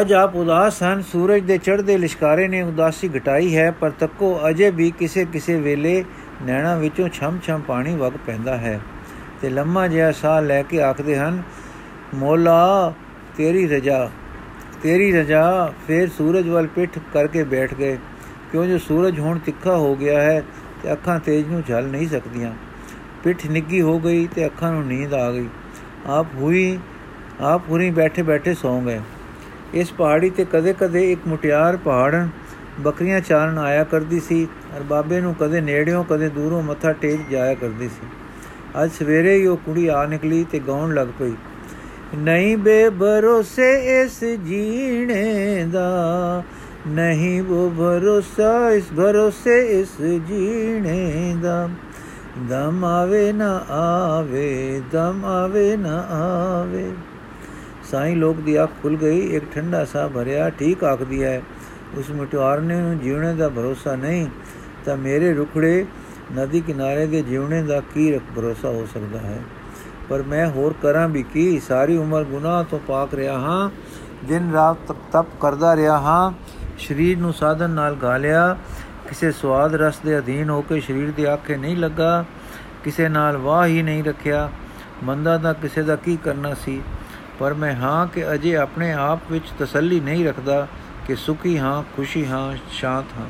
[0.00, 4.70] ਅੱਜ ਆਪ ਉਦਾਸ ਹਨ, ਸੂਰਜ ਦੇ ਚੜ੍ਹਦੇ ਲਿਸ਼ਕਾਰੇ ਨੇ ਉਦਾਸੀ ਘਟਾਈ ਹੈ, ਪਰ ਤੱਕੋ ਅਜੇ
[4.70, 6.04] ਵੀ ਕਿਸੇ ਕਿਸੇ ਵੇਲੇ
[6.42, 8.80] ਨੈਣਾ ਵਿੱਚੋਂ ਛਮ ਛਮ ਪਾਣੀ ਵਗ ਪੈਂਦਾ ਹੈ।
[9.42, 11.42] ਤੇ ਲੰਮਾ ਜਿਹਾ ਸਾਹ ਲੈ ਕੇ ਆਖਦੇ ਹਨ,
[12.14, 12.92] ਮੋਲਾ,
[13.36, 14.10] ਤੇਰੀ ਰਜਾ
[14.82, 17.98] ਤੇਰੀ ਰਜਾ। ਫੇਰ ਸੂਰਜ ਵੱਲ ਪਿੱਠ ਕਰਕੇ ਬੈਠ ਗਏ।
[18.52, 20.42] ਕਿਉਂ ਜੋ ਸੂਰਜ ਹੁਣ ਤਿੱਖਾ ਹੋ ਗਿਆ ਹੈ
[20.82, 22.52] ਤੇ ਅੱਖਾਂ ਤੇਜ ਨੂੰ ਝਲ ਨਹੀਂ ਸਕਦੀਆਂ।
[23.24, 25.48] ਪਿੱਠ ਨਿੱਗੀ ਹੋ ਗਈ ਤੇ ਅੱਖਾਂ ਨੂੰ ਨੀਂਦ ਆ ਗਈ।
[26.06, 26.78] ਆਪ ਹੋਈ,
[27.40, 29.00] ਆਪ ਪੂਰੀ ਬੈਠੇ ਬੈਠੇ ਸੌਂ ਗਏ।
[29.74, 32.28] ਇਸ ਪਹਾੜੀ ਤੇ ਕਦੇ-ਕਦੇ ਇੱਕ ਮੁਟਿਆਰ ਪਹਾੜਨ
[32.80, 37.54] ਬੱਕਰੀਆਂ ਚਾਰਨ ਆਇਆ ਕਰਦੀ ਸੀ ਔਰ ਬਾਬੇ ਨੂੰ ਕਦੇ ਨੇੜਿਓਂ, ਕਦੇ ਦੂਰੋਂ ਮੱਥਾ ਟੇਕ ਜਾਇਆ
[37.54, 38.06] ਕਰਦੀ ਸੀ।
[38.82, 41.32] ਅੱਜ ਸਵੇਰੇ ਹੀ ਉਹ ਕੁੜੀ ਆ ਨਿਕਲੀ ਤੇ ਗਾਉਣ ਲੱਗ ਪਈ।
[42.14, 45.88] ਨਹੀਂ ਬੇ ਭਰੋਸੇ ਇਸ ਜੀਣੇ ਦਾ
[46.86, 51.68] ਨਹੀਂ ਉਹ ਭਰੋਸਾ, ਇਸ ਭਰੋਸੇ ਇਸ ਜੀਣੇ ਦਾ।
[52.48, 56.92] ਦਮ ਆਵੇ ਨਾ ਆਵੇ, ਦਮ ਆਵੇ ਨਾ ਆਵੇ।
[57.90, 61.42] ਸਾਈ ਲੋਕ ਦੀ ਅੱਖ ਖੁੱਲ ਗਈ, ਇੱਕ ਠੰਡਾ ਸਾਹ ਭਰਿਆ, ਠੀਕ ਆਖਦੀ ਹੈ,
[61.98, 64.26] ਉਸ ਮਟਵਾਰਨੇ ਨੂੰ ਜੀਵਣੇ ਦਾ ਭਰੋਸਾ ਨਹੀਂ,
[64.84, 65.86] ਤਾਂ ਮੇਰੇ ਰੁਖੜੇ
[66.38, 69.40] ਨਦੀ ਕਿਨਾਰੇ ਦੇ ਜੀਵਣੇ ਦਾ ਕੀ ਰਖ ਭਰੋਸਾ ਹੋ ਸਕਦਾ ਹੈ?
[70.08, 71.60] ਪਰ ਮੈਂ ਹੋਰ ਕਰਾਂ ਵੀ ਕੀ?
[71.60, 73.70] ਸਾਰੀ ਉਮਰ ਗੁਨਾਹ ਤੋਂ ਪਾਕ ਰਿਹਾ ਹਾਂ,
[74.24, 76.32] ਦਿਨ ਰਾਤ ਤਪ ਤਪ ਕਰਦਾ ਰਿਹਾ ਹਾਂ
[76.78, 78.56] ਸਰੀਰ ਨੂੰ ਸਾਧਨ ਨਾਲ ਗਾਲਿਆ
[79.08, 82.24] ਕਿਸੇ ਸਵਾਦ ਰਸ ਦੇ ਅਧੀਨ ਹੋ ਕੇ ਸਰੀਰ ਦੀ ਆਖੇ ਨਹੀਂ ਲੱਗਾ।
[82.84, 84.50] ਕਿਸੇ ਨਾਲ ਵਾਹ ਹੀ ਨਹੀਂ ਰੱਖਿਆ।
[85.04, 86.82] ਮੰਦਾ ਦਾ ਕਿਸੇ ਦਾ ਕੀ ਕਰਨਾ ਸੀ?
[87.38, 90.68] ਪਰ ਮੈਂ ਹਾਂ ਕਿ ਅਜੇ ਆਪਣੇ ਆਪ ਵਿੱਚ ਤਸੱਲੀ ਨਹੀਂ ਰੱਖਦਾ
[91.06, 93.26] ਕਿ ਸੁਖੀ ਹਾਂ, ਖੁਸ਼ੀ ਹਾਂ, ਸ਼ਾਂਤ ਹਾਂ।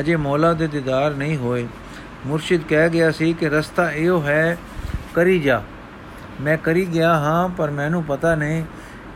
[0.00, 1.68] ਅਜੇ ਮੌਲਾ ਦੇ ਦੀਦਾਰ ਨਹੀਂ ਹੋਏ।
[2.26, 4.56] ਮੁਰਸ਼ਿਦ ਕਹਿ ਗਿਆ ਸੀ ਕਿ ਰਸਤਾ ਇਹੋ ਹੈ,
[5.14, 5.62] ਕਰੀ ਜਾ।
[6.40, 8.64] ਮੈਂ ਕਰੀ ਗਿਆ ਹਾਂ, ਪਰ ਮੈਨੂੰ ਪਤਾ ਨਹੀਂ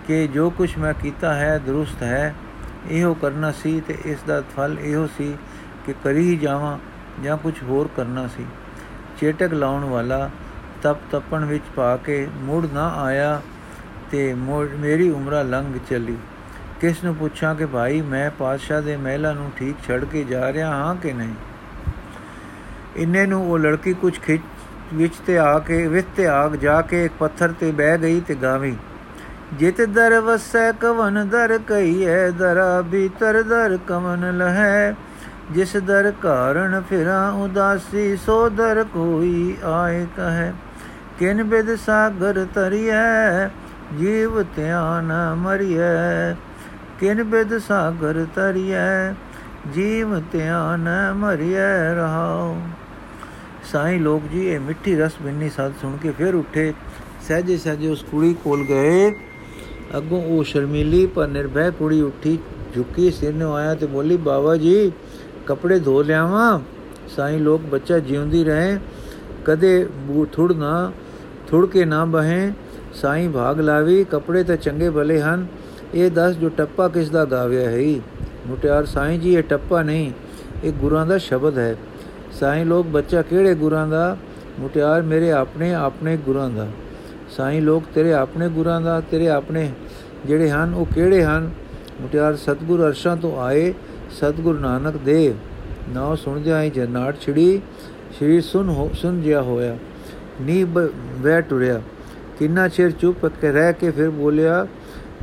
[0.06, 2.34] ਕਿ ਜੋ ਕੁਝ ਮੈਂ ਕੀਤਾ ਹੈ, ਦਰੁਸਤ ਹੈ।
[2.90, 5.34] ਇਹੋ ਕਰਨਾ ਸੀ ਤੇ ਇਸ ਦਾ ਫਲ ਇਹੋ ਸੀ
[5.86, 6.76] ਕਿ ਕਰੀ ਹੀ ਜਾਵਾਂ
[7.22, 8.46] ਜਾਂ ਕੁਝ ਹੋਰ ਕਰਨਾ ਸੀ।
[9.20, 10.30] ਚੇਟਕ ਲਾਉਣ ਵਾਲਾ
[10.82, 13.40] ਤਪ ਤਪਣ ਵਿੱਚ ਪਾ ਕੇ ਮੁੜ ਨਾ ਆਇਆ
[14.10, 16.16] ਤੇ ਮੇਰੀ ਉਮਰਾਂ ਲੰਘ ਚਲੀ।
[16.80, 20.70] ਕਿਸ ਨੂੰ ਪੁੱਛਾਂ ਕਿ ਭਾਈ, ਮੈਂ ਪਾਤਸ਼ਾਹ ਦੇ ਮਹਿਲਾ ਨੂੰ ਠੀਕ ਛੱਡ ਕੇ ਜਾ ਰਿਹਾ
[20.70, 21.34] ਹਾਂ ਕਿ ਨਹੀਂ?
[22.96, 24.42] ਇੰਨੇ ਨੂੰ ਉਹ ਲੜਕੀ ਕੁਝ ਖਿੱਚ,
[24.94, 28.34] ਵਿੱਚ ਤੇ ਆ ਕੇ ਵਿੱਚ ਤੇ ਆਗ ਜਾ ਕੇ ਇੱਕ ਪੱਥਰ ਤੇ ਬਹਿ ਗਈ ਤੇ
[28.34, 28.76] ਗਾਵੀ।
[29.54, 34.94] ਜਿਤ ਦਰ ਵਸੈ ਕਵਨ ਦਰ ਕਈਐ ਦਰਾ ਭੀਤਰ ਦਰ ਕਵਨ ਲਹੈ।
[35.50, 40.54] ਜਿਸ ਦਰ ਕਾਰਣ ਫਿਰਾਂ ਉਦਾਸੀ, ਸੋ ਦਰ ਕੋਈ ਆਏ ਕਹੈ।
[41.18, 43.48] ਕਿਨ ਬਿਦ ਸਾਗਰ ਤਰੀਐ,
[43.98, 46.32] ਜੀਵ ਧਿਆਨ ਮਰੀਐ।
[47.00, 49.12] ਕਿਨ ਬਿਦ ਸਾਗਰ ਤਰੀਐ,
[49.72, 52.56] ਜੀਵ ਧਿਆਨ ਮਰੀਐ ਰਹਾਉ।
[53.72, 56.74] ਸਾਈਂ ਲੋਕ ਜੀ, ਇਹ ਮਿੱਠੀ ਰਸ ਬਿੰਨੀ ਸਾਧ ਸੁਣ ਕੇ ਫਿਰ ਉੱਠੇ।
[57.28, 59.10] ਸਹਜੇ ਸਹਜੇ ਉਸ ਕੁੜੀ ਕੋਲ ਗਏ।
[59.96, 62.38] ਅੱਗੋਂ ਉਹ ਸ਼ਰਮੀਲੀ ਪਰ ਨਿਰਭੈ ਕੁੜੀ ਉੱਠੀ,
[62.74, 64.92] ਝੁਕੀ ਸਿਰ ਨੂੰ ਆਇਆ ਤੇ ਬੋਲੀ, ਬਾਬਾ ਜੀ,
[65.46, 66.60] ਕੱਪੜੇ ਧੋ ਲਿਆਵਾਂ।
[67.16, 68.78] ਸਾਈਂ ਲੋਕ ਬੱਚਾ ਜਿਉਂਦੀ ਰਹੇ।
[69.44, 70.92] ਕਦੇ ਬੂ, ਥੁੜ ਨਾ,
[71.48, 72.52] ਥੁੜ ਕੇ ਨਾ ਬਹੇ।
[72.94, 75.46] ਸਾਈਂ ਭਾਗ ਲਾਵੀ, ਕੱਪੜੇ ਤਾਂ ਚੰਗੇ ਭਲੇ ਹਨ।
[75.94, 78.00] ਇਹ ਦੱਸ ਜੋ ਟੱਪਾ ਕਿਸ ਦਾ ਗਾਵਿਆ ਹੈ
[78.46, 80.12] ਮੁਟਿਆਰ, ਸਾਈਂ ਜੀ, ਇਹ ਟੱਪਾ ਨਹੀਂ,
[80.64, 81.76] ਇਹ ਗੁਰਾਂ ਦਾ ਸ਼ਬਦ ਹੈ।
[82.32, 84.16] ਸਾਈਂ ਲੋਕ ਬੱਚਾ ਕਿਹੜੇ ਗੁਰਾਂ ਦਾ?
[84.60, 86.68] ਮੁਟਿਆਰ, ਮੇਰੇ ਆਪਣੇ ਆਪਣੇ ਗੁਰਾਂ ਦਾ।
[87.30, 89.72] ਸਾਈਂ ਲੋਕ ਤੇਰੇ ਆਪਣੇ ਗੁਰਾਂ ਦਾ, ਤੇਰੇ ਆਪਣੇ
[90.26, 91.50] ਜਿਹੜੇ ਹਨ, ਉਹ ਕਿਹੜੇ ਹਨ?
[92.00, 93.74] ਮੁਟਿਆਰ ਸਤਗੁਰ ਅਰਸ਼ਾਂ ਤੋਂ ਆਏ,
[94.10, 95.34] ਸਤਗੁਰ ਨਾਨਕ ਦੇਵ
[95.94, 97.62] ਨਾਮ ਸੁਣਦਿਆਂ ਹੀ ਜਰਨਾਟ ਛਿੜੀ
[98.18, 99.78] ਸ਼ਰੀਰ ਸੁਨ ਹੋ, ਸੁਨ ਜਿਆ ਹੋਇਆ।
[100.40, 100.64] ਨੀ
[101.18, 101.80] ਬੈ ਟੁਰਿਆ।
[102.38, 104.66] ਕਿੰਨਾ ਚਿਰ ਚੁੱਪ ਕੇ ਰਹਿ ਕੇ ਫਿਰ ਬੋਲਿਆ,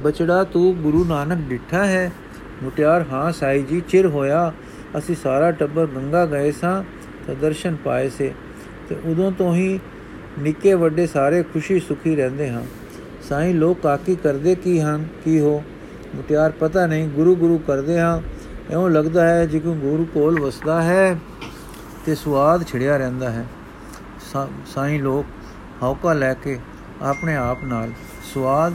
[0.04, 2.12] ਬਚੜਾ ਤੂੰ ਗੁਰੂ ਨਾਨਕ ਡਿੱਠਾ ਹੈ?
[2.64, 4.54] ਮੁਟਿਆਰ, ਹਾਂ ਸਾਈ ਜੀ, ਚਿਰ ਹੋਇਆ।
[4.98, 6.84] ਅਸੀਂ ਸਾਰਾ ਟੱਬਰ ਗੰਗਾ ਗਏ ਸਾਂ,
[7.28, 8.34] ਤਾਂ ਦਰਸ਼ਨ ਪਾਏ ਸੇ।
[8.90, 9.80] ਤੇ ਉਦੋਂ ਤੋਂ ਹੀ
[10.40, 12.64] ਨਿੱਕੇ ਵੱਡੇ ਸਾਰੇ ਖੁਸ਼ੀ ਸੁਖੀ ਰਹਿੰਦੇ ਹਾਂ।
[13.30, 15.64] ਸਾਈਂ ਲੋਕ ਕਾਕੀ ਕਰਦੇ ਕੀ ਹਨ, ਕੀ ਹੋ?
[16.16, 18.22] ਮੁਟਿਆਰ ਪਤਾ ਨਹੀਂ, ਗੁਰੂ ਗੁਰੂ ਕਰਦੇ ਹਾਂ।
[18.72, 21.18] ਐਉਂ ਲੱਗਦਾ ਹੈ ਜਿਵੇਂ ਗੁਰੂ ਕੋਲ ਵਸਦਾ ਹੈ
[22.06, 23.46] ਤੇ ਸਵਾਦ ਛਿੜਿਆ ਰਹਿੰਦਾ ਹੈ।
[24.66, 25.26] ਸਾਈਂ ਲੋਕ
[25.84, 26.60] ਹੌਕਾ ਲੈ ਕੇ
[27.02, 27.92] ਆਪਣੇ ਆਪ ਨਾਲ
[28.34, 28.74] ਸਵਾਦ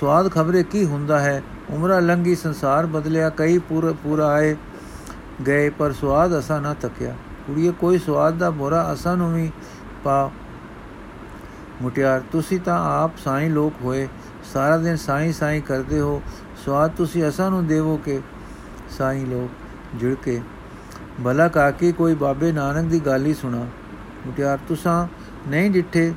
[0.00, 1.42] ਸਵਾਦ ਖਬਰੇ ਕੀ ਹੁੰਦਾ ਹੈ?
[1.70, 4.56] ਉਮਰਾਂ ਲੰਗੀ ਸੰਸਾਰ ਬਦਲਿਆ, ਕਈ ਪੂਰਾ ਪੂਰਾ ਆਏ
[5.46, 7.14] ਗਏ, ਪਰ ਸਵਾਦ ਅਸਾ ਨਾ ਤੱਕਿਆ
[7.46, 9.50] ਕੁੜੀਏ, ਕੋਈ ਸਵਾਦ ਦਾ ਬੋਰਾ ਅਸਾਂ ਨੂੰ ਵੀ
[10.04, 10.30] ਪਾ
[11.82, 14.08] ਮੁਟਿਆਰ, ਤੁਸੀਂ ਤਾਂ ਆਪ ਸਾਈਂ ਲੋਕ ਹੋਏ,
[14.52, 16.22] ਸਾਰਾ ਦਿਨ ਸਾਈਂ ਸਾਈਂ ਕਰਦੇ ਹੋ,
[16.66, 18.20] ਸਵਾਦ ਤੁਸੀਂ ਅਸਾਂ ਨੂੰ ਦੇਵੋ ਕਿ
[18.90, 19.50] ਸਾਈਂ ਲੋਕ
[19.98, 20.40] ਜੁੜ ਕੇ।
[21.24, 23.66] ਭਲਾ ਕਾਕੀ ਕੋਈ ਬਾਬੇ ਨਾਨਕ ਦੀ ਗੱਲ ਹੀ ਸੁਣਾ।
[24.26, 25.08] ਮੁਟਿਆਰ, ਤੁਸਾਂ
[25.50, 26.14] ਨਹੀਂ ਡਿੱਠੇ?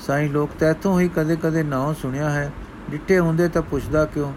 [0.00, 2.52] ਸਾਈਂ ਲੋਕ, ਤੈਥੋਂ ਹੀ ਕਦੇ-ਕਦੇ ਨਾਮ ਸੁਣਿਆ ਹੈ,
[2.90, 4.32] ਡਿੱਠੇ ਹੁੰਦੇ ਤਾਂ ਪੁੱਛਦਾ ਕਿਉਂ?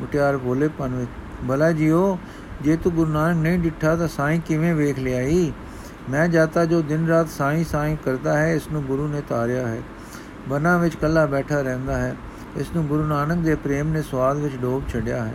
[0.00, 1.10] ਮੁਟਿਆਰ ਬੋਲੇ ਪਨ ਵਿੱਚ
[1.48, 2.18] ਭਲਾ ਜੀਓ,
[2.62, 5.52] ਜੇ ਤੂੰ ਗੁਰੂ ਨਾਨਕ ਨਹੀਂ ਡਿੱਠਾ ਤਾਂ ਸਾਈਂ ਕਿਵੇਂ ਵੇਖ ਲਿਆਈ?
[6.10, 9.82] ਮੈਂ ਜਾਤਾ ਜੋ ਦਿਨ ਰਾਤ ਸਾਈਂ ਸਾਈਂ ਕਰਦਾ ਹੈ, ਇਸ ਨੂੰ ਗੁਰੂ ਨੇ ਤਾਰਿਆ ਹੈ।
[10.48, 12.16] ਬਨਾ ਵਿੱਚ ਕੱਲਾ ਬੈਠਾ ਰਹਿੰਦਾ ਹੈ।
[12.56, 15.34] ਇਸ ਨੂੰ ਗੁਰੂ ਨਾਨਕ ਦੇ ਪ੍ਰੇਮ ਨੇ ਸਵਾਦ ਵਿੱਚ ਡੋਬ ਛੱਡਿਆ ਹੈ।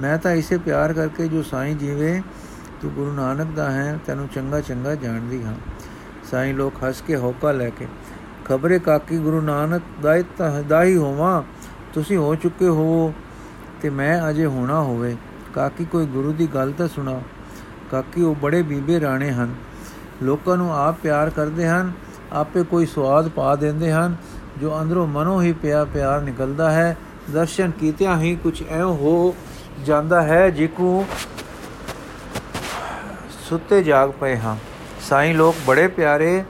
[0.00, 2.22] ਮੈਂ ਤਾਂ ਇਸੇ ਪਿਆਰ ਕਰਕੇ ਜੋ ਸਾਈਂ ਜੀਵੇ,
[2.82, 5.54] ਤੂੰ ਗੁਰੂ ਨਾਨਕ ਦਾ ਹੈ, ਤੈਨੂੰ ਚੰਗਾ ਚੰਗਾ ਜਾਣਦੀ ਹਾਂ।
[6.30, 7.88] ਸਾਈਂ ਲੋਕ ਹੱਸ ਕੇ ਹੋਕਾ ਲੈ ਕੇ,
[8.44, 11.42] ਖਬਰੇ ਕਾਕੀ, ਗੁਰੂ ਨਾਨਕ ਦਾਇਤ ਦਾਈ ਹੋਵਾਂ,
[11.94, 13.14] ਤੁਸੀਂ ਹੋ ਚੁੱਕੇ ਹੋ,
[13.82, 15.16] ਤੇ ਮੈਂ ਅਜੇ ਹੋਣਾ ਹੋਵੇ।
[15.54, 17.20] ਕਾਕੀ, ਕੋਈ ਗੁਰੂ ਦੀ ਗੱਲ ਤਾਂ ਸੁਣਾ।
[17.90, 19.54] ਕਾਕੀ, ਉਹ ਬੜੇ ਬੀਬੇ ਰਾਣੇ ਹਨ।
[20.22, 21.92] ਲੋਕਾਂ ਨੂੰ ਆਪ ਪਿਆਰ ਕਰਦੇ ਹਨ,
[22.32, 24.16] ਆਪੇ ਕੋਈ ਸਵਾਦ ਪਾ ਦਿੰਦੇ ਹਨ
[24.60, 26.96] ਜੋ ਅੰਦਰੋਂ ਮਨੋਂ ਹੀ ਪਿਆ ਪਿਆਰ ਨਿਕਲਦਾ ਹੈ,
[27.32, 29.34] ਦਰਸ਼ਨ ਕੀਤਿਆਂ ਹੀ ਕੁਝ ਐਉ ਹੋ
[29.84, 31.06] ਜਾਂਦਾ ਹੈ ਜਿਕੂ
[33.30, 34.56] ਸੁੱਤੇ ਜਾਗ ਪਏ ਹਾਂ।
[35.00, 36.44] ਸਾਈਂ ਲੋਕ ਬੜੇ ਪਿਆਰੇ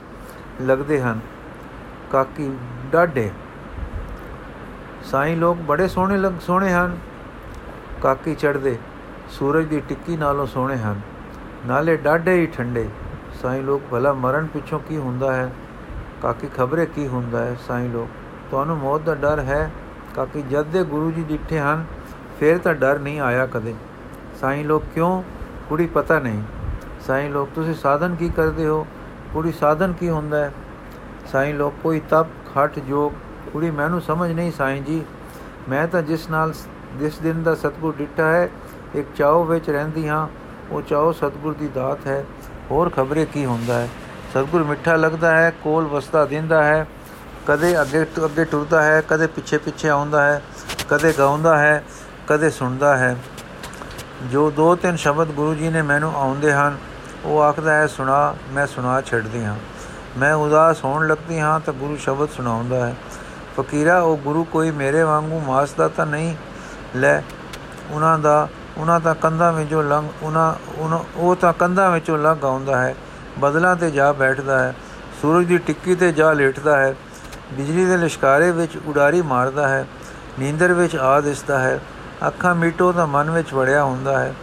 [0.61, 1.19] ਲੱਗਦੇ ਹਨ।
[2.11, 2.51] ਕਾਕੀ
[2.91, 3.31] ਡਾਢੇ।
[5.03, 6.97] ਸਾਈਂ ਲੋਕ ਬੜੇ ਸੋਹਣੇ ਲੱਗ, ਸੋਹਣੇ ਹਨ।
[8.01, 8.77] ਕਾਕੀ ਚੜਦੇ
[9.29, 11.01] ਸੂਰਜ ਦੀ ਟਿੱਕੀ ਨਾਲੋਂ ਸੋਹਣੇ ਹਨ।
[11.67, 12.89] ਨਾਲੇ ਡਾਢੇ ਹੀ ਠੰਡੇ।
[13.41, 15.51] ਸਾਈਂ ਲੋਕ ਭਲਾ ਮਰਨ ਪਿੱਛੋਂ ਕੀ ਹੁੰਦਾ ਹੈ?
[16.25, 17.55] ਕਾਕੀ ਖਬਰੇ ਕੀ ਹੁੰਦਾ ਹੈ?
[17.67, 18.09] ਸਾਈਂ ਲੋਕ,
[18.51, 19.71] ਤੁਹਾਨੂੰ ਮੌਤ ਦਾ ਡਰ ਹੈ?
[20.15, 21.85] ਕਾਕੀ ਜਦ ਦੇ ਗੁਰੂ ਜੀ ਡਿੱਠੇ ਹਨ,
[22.39, 23.73] ਫਿਰ ਤਾਂ ਡਰ ਨਹੀਂ ਆਇਆ ਕਦੇ।
[24.41, 25.23] ਸਾਈਂ ਲੋਕ, ਕਿਉਂ?
[25.69, 26.41] ਕੁੜੀ ਪਤਾ ਨਹੀਂ।
[27.07, 28.87] ਸਾਈਂ ਲੋਕ, ਤੁਸੀਂ ਸਾਧਨ ਕੀ ਕਰਦੇ ਹੋ?
[29.33, 30.51] ਕੁੜੀ ਸਾਧਨ ਕੀ ਹੁੰਦਾ ਹੈ?
[31.31, 33.11] ਸਾਈਂ ਲੋਕ, ਕੋਈ ਤਪ, ਖਟ, ਜੋਗ,
[33.51, 35.03] ਕੁੜੀ ਮੈਨੂੰ ਸਮਝ ਨਹੀਂ ਸਾਈਂ ਜੀ।
[35.69, 36.53] ਮੈਂ ਤਾਂ ਜਿਸ ਨਾਲ
[36.99, 38.49] ਜਿਸ ਦਿਨ ਦਾ ਸਤਗੁਰ ਡਿੱਟਾ ਹੈ,
[38.95, 40.27] ਇੱਕ ਚਾਉ ਵਿੱਚ ਰਹਿੰਦੀ ਹਾਂ,
[40.71, 42.25] ਉਹ ਚਾਉ ਸਤਗੁਰ ਦੀ ਦਾਤ ਹੈ।
[42.71, 43.89] ਹੋਰ ਖਬਰੇ ਕੀ ਹੁੰਦਾ ਹੈ?
[44.35, 46.87] ਸਤਗੁਰ ਮਿੱਠਾ ਲੱਗਦਾ ਹੈ, ਕੋਲ ਵਸਦਾ ਦਿੰਦਾ ਹੈ,
[47.47, 50.41] ਕਦੇ ਅੱਗੇ ਅੱਗੇ ਟੁਰਦਾ ਹੈ, ਕਦੇ ਪਿੱਛੇ ਪਿੱਛੇ ਆਉਂਦਾ ਹੈ,
[50.89, 51.83] ਕਦੇ ਗਾਉਂਦਾ ਹੈ,
[52.27, 53.15] ਕਦੇ ਸੁਣਦਾ ਹੈ।
[54.23, 56.77] ਜੋ ਦੋ ਤਿੰਨ ਸ਼ਬਦ ਗੁਰੂ ਜੀ ਨੇ ਮੈਨੂੰ ਆਉਂਦੇ ਹਨ,
[57.25, 59.55] ਉਹ ਆਖਦਾ ਹੈ, ਸੁਣਾ, ਮੈਂ ਸੁਣਾ ਛੱਡਦੀ ਹਾਂ।
[60.17, 62.95] ਮੈਂ ਉਦਾਸ ਹੋਣ ਲੱਗਦੀ ਹਾਂ ਤਾਂ ਗੁਰੂ ਸ਼ਬਦ ਸੁਣਾਉਂਦਾ ਹੈ।
[63.57, 66.35] ਫਕੀਰਾ, ਉਹ ਗੁਰੂ ਕੋਈ ਮੇਰੇ ਵਾਂਗੂ ਮਾਸ ਦਾ ਤਾਂ ਨਹੀਂ?
[66.95, 67.21] ਲੈ,
[67.91, 70.53] ਉਹਨਾਂ ਦਾ, ਉਹਨਾਂ ਤਾਂ ਕੰਧਾਂ ਵਿੱਚੋਂ ਲੰਘ ਉਹਨਾਂ,
[71.15, 72.95] ਉਹ ਤਾਂ ਕੰਧਾਂ ਵਿੱਚੋਂ ਲੰਘ ਆਉਂਦਾ ਹੈ।
[73.39, 74.75] ਬਦਲਾਂ ਤੇ ਜਾ ਬੈਠਦਾ ਹੈ,
[75.21, 76.95] ਸੂਰਜ ਦੀ ਟਿੱਕੀ ਤੇ ਜਾ ਲੇਟਦਾ ਹੈ,
[77.53, 79.85] ਬਿਜਲੀ ਦੇ ਲਿਸ਼ਕਾਰੇ ਵਿੱਚ ਉਡਾਰੀ ਮਾਰਦਾ ਹੈ,
[80.39, 81.79] ਨੀਂਦਰ ਵਿੱਚ ਆ ਦਿਸਦਾ ਹੈ,
[82.27, 84.33] ਅੱਖਾਂ ਮੀਟੋ ਤਾਂ ਮਨ ਵਿੱਚ ਵੜਿਆ ਹੁੰਦਾ ਹੈ।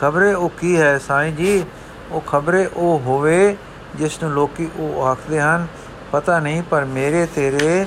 [0.00, 1.64] ਖਬਰੇ ਉਹ ਕੀ ਹੈ ਸਾਈਂ ਜੀ?
[2.10, 3.56] ਉਹ ਖਬਰੇ ਉਹ ਹੋਵੇ
[3.94, 5.66] ਜਿਸ ਨੂੰ ਲੋਕੀ ਉਹ ਆਖਦੇ ਹਨ,
[6.12, 7.86] ਪਤਾ ਨਹੀਂ ਪਰ ਮੇਰੇ ਤੇਰੇ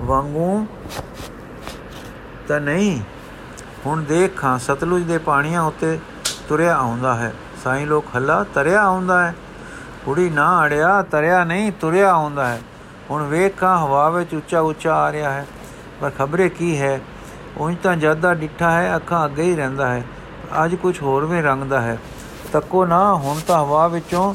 [0.00, 0.66] ਵਾਂਗੂ
[2.48, 3.00] ਤਾਂ ਨਹੀਂ।
[3.86, 5.98] ਹੁਣ ਦੇਖਾਂ ਸਤਲੁਜ ਦੇ ਪਾਣੀਆਂ ਉੱਤੇ
[6.48, 7.32] ਤੁਰਿਆ ਆਉਂਦਾ ਹੈ।
[7.64, 9.34] ਸਾਈਂ ਲੋਕ ਹੱਲਾ ਤਰਿਆ ਆਉਂਦਾ ਹੈ।
[10.04, 12.62] ਕੁੜੀ ਨਾ ਅੜਿਆ, ਤਰਿਆ ਨਹੀਂ, ਤੁਰਿਆ ਆਉਂਦਾ ਹੈ।
[13.10, 15.46] ਹੁਣ ਵੇਖਾਂ ਹਵਾ ਵਿੱਚ ਉੱਚਾ ਉੱਚਾ ਆ ਰਿਹਾ ਹੈ।
[16.00, 17.00] ਪਰ ਖਬਰੇ ਕੀ ਹੈ?
[17.58, 20.02] ਉਂਝ ਤਾਂ ਜ਼ਿਆਦਾ ਡਿੱਠਾ ਹੈ, ਅੱਖਾਂ ਅੱਗੇ ਹੀ ਰਹਿੰਦਾ ਹੈ।
[20.64, 21.98] ਅੱਜ ਕੁਝ ਹੋਰ ਵੀ ਰੰਗ ਦਾ ਹੈ।
[22.52, 24.34] ਤੱਕੋ ਨਾ, ਹੁਣ ਤਾਂ ਹਵਾ ਵਿੱਚੋਂ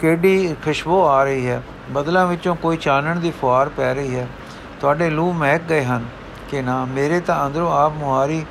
[0.00, 1.62] ਕਿਹੜੀ ਖੁਸ਼ਬੂ ਆ ਰਹੀ ਹੈ?
[1.90, 4.28] ਬਦਲਾਂ ਵਿੱਚੋਂ ਕੋਈ ਚਾਨਣ ਦੀ ਫੁਆਰ ਪੈ ਰਹੀ ਹੈ।
[4.80, 6.06] ਤੁਹਾਡੇ ਲੂ ਮਹਿਕ ਗਏ ਹਨ
[6.50, 6.84] ਕਿ ਨਾ?
[6.84, 8.46] ਮੇਰੇ ਤਾਂ ਅੰਦਰੋਂ ਆਪ ਮੁਹਾਰੀ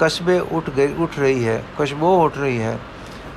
[0.00, 2.78] ਕਸਬੇ ਉੱਠ ਗਈ ਉੱਠ ਰਹੀ ਹੈ, ਖੁਸ਼ਬੂ ਉੱਠ ਰਹੀ ਹੈ।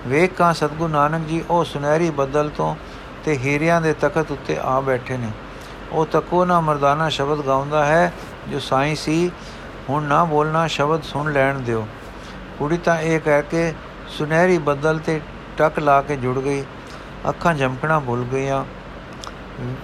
[0.08, 2.76] ਵੇਖ ਕਾ ਸਤਗੁਰ ਨਾਨਕ ਜੀ, ਉਹ ਸੁਨਹਿਰੀ ਬੱਦਲ ਤੋਂ
[3.26, 5.32] ਤੇ ਹੀਰਿਆਂ ਦੇ ਤਖਤ ਉੱਤੇ ਆ ਬੈਠੇ ਨੇ।
[5.92, 8.12] ਉਹ ਤਕੋ ਨਾ ਮਰਦਾਨਾ ਸ਼ਬਦ ਗਾਉਂਦਾ ਹੈ,
[8.50, 9.32] ਜੋ ਸਾਈਂ ਸੀ,
[9.90, 11.86] ਹੁਣ ਨਾ ਬੋਲਣਾ ਸ਼ਬਦ ਸੁਣ ਲੈਣ ਦਿਓ।
[12.60, 13.74] ਕੁੜੀ ਤਾਂ ਇਹ ਕਹਿ ਕੇ
[14.08, 15.20] ਸੁਨਹਿਰੀ ਬੱਦਲ ਤੇ
[15.58, 16.64] ਟਕ ਲਾ ਕੇ ਜੁੜ ਗਈ।
[17.30, 18.64] ਅੱਖਾਂ ਝਮਕਣਾ ਭੁੱਲ ਗਈਆਂ।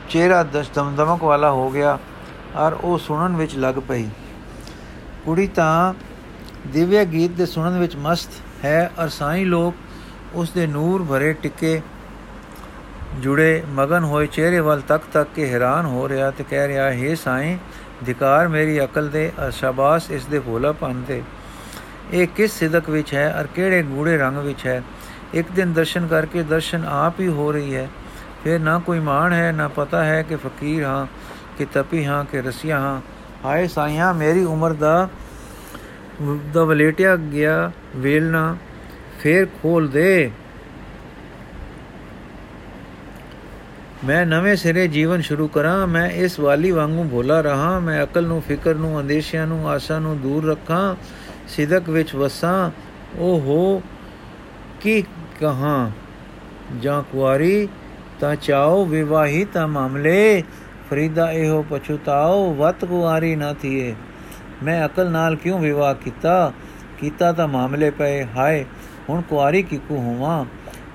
[0.10, 1.98] ਚਿਹਰਾ ਦਮਦਮਕ ਵਾਲਾ ਹੋ ਗਿਆ,
[2.56, 4.10] ਔਰ ਉਹ ਸੁਣਨ ਵਿੱਚ ਲੱਗ ਪਈ।
[5.26, 5.94] ਕੁੜੀ ਤਾਂ
[6.68, 9.76] ਦਿਵਯ ਗੀਤ ਦੇ ਸੁਣਨ ਵਿੱਚ ਮਸਤ ਹੈ, ਔਰ ਸਾਈਂ ਲੋਕ
[10.34, 11.82] ਉਸ ਦੇ ਨੂਰ ਭਰੇ ਟਿੱਕੇ
[13.20, 17.16] ਜੁੜੇ ਮਗਨ ਹੋਏ ਚਿਹਰੇ ਵੱਲ ਤੱਕ ਤੱਕ ਕੇ ਹੈਰਾਨ ਹੋ ਰਿਹਾ ਤੇ ਕਹਿ ਰਿਹਾ, ਹੈ
[17.16, 17.58] ਸਾਈਂ
[18.06, 21.22] ਧਿਕਾਰ ਮੇਰੀ ਅਕਲ ਦੇ ਸ਼ਾਬਾਸ਼ ਇਸ ਦੇ ਭੋਲਾਪਨ ਤੇ।
[22.14, 24.82] ਇਹ ਕਿਸ ਸਿਦਕ ਵਿੱਚ ਹੈ ਔਰ ਕਿਹੜੇ ਗੂੜੇ ਰੰਗ ਵਿੱਚ ਹੈ?
[25.34, 27.90] ਇੱਕ ਦਿਨ ਦਰਸ਼ਨ ਕਰਕੇ ਦਰਸ਼ਨ ਆਪ ਹੀ ਹੋ ਰਹੀ ਹੈ।
[28.44, 31.06] ਫਿਰ ਨਾ ਕੋਈ ਮਾਣ ਹੈ, ਨਾ ਪਤਾ ਹੈ ਕਿ ਫਕੀਰ ਹਾਂ,
[31.58, 33.02] ਕਿ ਤਪੀ ਹਾਂ, ਕਿ ਰਸੀਆ ਹਾਂ।
[33.46, 35.10] ਹਾਏ ਸਾਈਆਂ, ਮੇਰੀ ਉਮਰ ਦਾ
[36.54, 38.56] ਦਾ ਵਲੇਟਿਆ ਗਿਆ ਵੇਲਣਾ।
[39.20, 40.32] ਫੇਰ ਖੋਲ ਦੇ।
[44.06, 48.42] ਮੈਂ ਨਵੇਂ ਸਿਰੇ ਜੀਵਨ ਸ਼ੁਰੂ ਕਰਾਂ, ਮੈਂ ਇਸ ਵਾਲੀ ਵਾਂਗੂ ਭੋਲਾ ਰਹਾ, ਮੈਂ ਅਕਲ ਨੂੰ,
[48.42, 50.96] ਫਿਕਰ ਨੂੰ, ਅੰਦੇਸ਼ਿਆਂ ਨੂੰ, ਆਸਾਂ ਨੂੰ ਦੂਰ ਰੱਖਾਂ,
[51.48, 52.72] ਸਿਦਕ ਵਿੱਚ ਵਸਾਂ।
[53.16, 53.82] ਉਹ ਹੋ
[54.82, 55.02] ਕੀ
[55.42, 55.92] ਕਹਾਂ?
[56.82, 57.70] ਜਾਂ ਕੁਆਰੀ,
[58.20, 60.44] ਤਾਂ ਚਾਓ ਵਿਵਾਹੀ ਤਾਂ ਮਾਮਲੇ,
[60.90, 63.96] ਫਰੀਦਾ ਇਹੋ ਪਛਤਾਓ ਵਤ ਕੁਆਰੀ ਨਾ ਥੀਏ।
[64.64, 66.54] ਮੈਂ ਅਕਲ ਨਾਲ ਕਿਉਂ ਵਿਵਾਹ ਕੀਤਾ?
[66.98, 68.66] ਕੀਤਾ ਤਾਂ ਮਾਮਲੇ ਪਏ, ਹਾਏ
[69.10, 70.46] ਹੁਣ ਕੁਆਰੀ ਕਿਕੂ ਹੋਵਾਂ?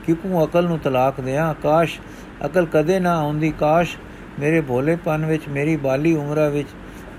[0.07, 1.55] ਕਿਕੂ ਅਕਲ ਨੂੰ ਤਲਾਕ ਦਿਆਂ?
[1.55, 2.01] ਕਾਸ਼
[2.47, 3.97] ਅਕਲ ਕਦੇ ਨਾ ਆਉਂਦੀ। ਕਾਸ਼
[4.41, 6.69] ਮੇਰੇ ਭੋਲੇਪਨ ਵਿੱਚ, ਮੇਰੀ ਬਾਲੀ ਉਮਰਾ ਵਿੱਚ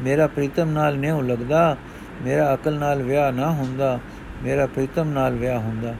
[0.01, 1.77] ਮੇਰਾ ਪ੍ਰੀਤਮ ਨਾਲ ਨਹੀਂ ਲੱਗਦਾ?
[2.21, 3.99] ਮੇਰਾ ਅਕਲ ਨਾਲ ਵਿਆਹ ਨਾ ਹੁੰਦਾ।
[4.43, 5.95] ਮੇਰਾ ਪ੍ਰੀਤਮ ਨਾਲ ਵਿਆਹ ਹੁੰਦਾ।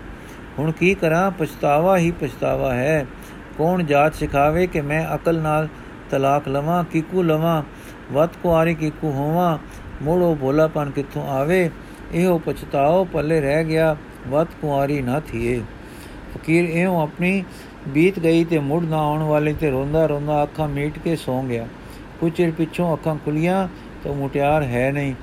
[0.59, 1.31] ਹੁਣ ਕੀ ਕਰਾਂ?
[1.31, 3.05] ਪਛਤਾਵਾ ਹੀ ਪਛਤਾਵਾ ਹੈ।
[3.57, 5.67] ਕੌਣ ਜਾਤ ਸਿਖਾਵੇ ਕਿ ਮੈਂ ਅਕਲ ਨਾਲ
[6.09, 7.63] ਤਲਾਕ ਲਵਾਂ, ਕਿਕੂ ਲਵਾਂ?
[8.13, 9.57] ਵਤ ਕੁਆਰੀ ਕਿਕੂ ਹੋਵਾਂ।
[10.01, 11.69] ਮੋੜੋ ਭੋਲਾਪਨ ਕਿੱਥੋਂ ਆਵੇ?
[12.11, 13.95] ਇਹੋ ਪਛਤਾਓ, ਪੱਲੇ ਰਹਿ ਗਿਆ।
[14.27, 15.59] ਵਤ ਕੁਆਰੀ ਨਾ ਥੀਏ।
[16.33, 17.43] ਫਕੀਰ ਇਉਂ ਆਪਣੀ
[17.87, 21.67] ਬੀਤ ਗਈ ਤੇ ਮੁੜ ਨਾ ਆਉਣ ਵਾਲੇ ਤੇ ਰੋਂਦਾ ਰੋਂਦਾ ਅੱਖਾਂ ਮੀਟ ਕੇ ਸੌਂ ਗਿਆ।
[22.19, 23.67] ਕੁਝ ਚਿਰ ਪਿੱਛੋਂ ਅੱਖਾਂ ਖੁੱਲੀਆਂ
[24.03, 25.13] ਤਾਂ ਮੁਟਿਆਰ ਹੈ ਨਹੀਂ,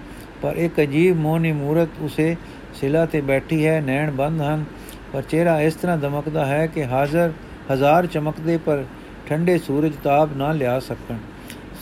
[0.42, 2.36] ਪਰ ਇੱਕ ਅਜੀਬ ਮੋਹਨੀ ਮੂਰਤ ਉਸੇ
[2.74, 4.64] ਸਿਲਾ ਤੇ ਬੈਠੀ ਹੈ, ਨੈਣ ਬੰਦ ਹਨ।
[5.12, 7.32] ਪਰ ਚਿਹਰਾ ਇਸ ਤਰ੍ਹਾਂ ਦਮਕਦਾ ਹੈ ਕਿ ਹਾਜ਼ਰ
[7.72, 8.84] ਹਜ਼ਾਰ ਚਮਕਦੇ ਪਰ
[9.28, 11.16] ਠੰਡੇ ਸੂਰਜ ਤਾਪ ਨਾ ਲਿਆ ਸਕਣ।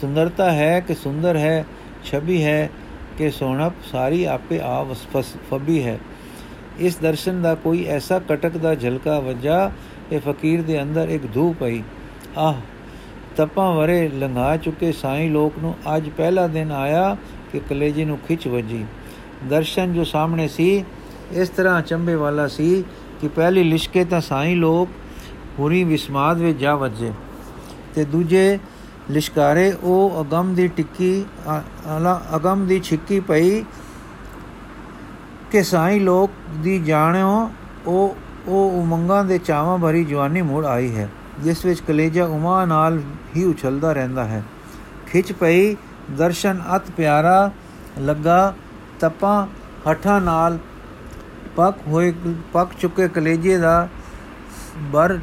[0.01, 1.65] ਸੁੰਦਰਤਾ ਹੈ ਕਿ ਸੁੰਦਰ ਹੈ,
[2.05, 2.69] ਛਬੀ ਹੈ
[3.19, 4.85] ਕਿ ਸੋਹਣਪ ਸਾਰੀ ਆਪੇ ਆ
[5.51, 5.99] ਫਬੀ ਹੈ।
[6.79, 9.71] ਇਸ ਦਰਸ਼ਨ ਦਾ ਕੋਈ ਐਸਾ ਕਟਕ ਦਾ ਝਲਕਾ ਵਜਾ
[10.13, 11.83] ਇਹ ਫਕੀਰ ਦੇ ਅੰਦਰ ਇੱਕ ਧੂ ਪਈ।
[12.39, 12.55] ਆਹ,
[13.37, 17.17] ਤਪਾਂ ਵਰੇ ਲੰਘਾ ਚੁੱਕੇ ਸਾਈਂ ਲੋਕ ਨੂੰ ਅੱਜ ਪਹਿਲਾ ਦਿਨ ਆਇਆ
[17.53, 18.85] ਕਿ ਕਲੇਜੇ ਨੂੰ ਖਿੱਚ ਵਜੀ।
[19.49, 20.85] ਦਰਸ਼ਨ ਜੋ ਸਾਹਮਣੇ ਸੀ,
[21.33, 22.85] ਇਸ ਤਰ੍ਹਾਂ ਚੰਬੇ ਵਾਲਾ ਸੀ
[23.21, 24.89] ਕਿ ਪਹਿਲੀ ਲਿਸ਼ਕੇ ਤਾਂ ਸਾਈਂ ਲੋਕ
[25.57, 27.13] ਪੂਰੀ ਵਿਸਮਾਦ ਵਿੱਚ ਜਾ ਵੱਜੇ
[27.95, 28.59] ਤੇ ਦੂਜੇ
[29.11, 31.25] ਲਿਸ਼ਕਾਰੇ ਉਹ ਅਗਮ ਦੀ ਟਿੱਕੀ
[32.37, 33.61] ਅਗਮ ਦੀ ਛਿੱਕੀ ਪਈ
[35.51, 36.31] ਕਿ ਸਾਈਂ ਲੋਕ
[36.63, 37.51] ਦੀ ਜਾਣਿਓ,
[37.87, 38.17] ਉਹ
[38.49, 41.09] ਉਹ ਉਮੰਗਾਂ ਦੇ ਚਾਵਾਂ ਭਰੀ ਜਵਾਨੀ ਮੁੜ ਆਈ ਹੈ,
[41.43, 43.01] ਜਿਸ ਵਿੱਚ ਕਲੇਜਾ ਉਮਾ ਨਾਲ
[43.37, 44.43] ਹੀ ਉਛਲਦਾ ਰਹਿੰਦਾ ਹੈ।
[45.07, 45.77] ਖਿੱਚ ਪਈ,
[46.19, 47.51] ਦਰਸ਼ਨ ਅਤ ਪਿਆਰਾ
[48.01, 48.55] ਲੱਗਾ,
[49.01, 49.47] ਤਪਾਂ
[49.91, 50.59] ਹੱਠਾਂ ਨਾਲ
[51.57, 52.13] ਪੱਕ ਹੋਏ,
[52.53, 53.89] ਪੱਕ ਚੁੱਕੇ ਕਲੇਜੇ ਦਾ
[54.93, 55.19] ਬਰ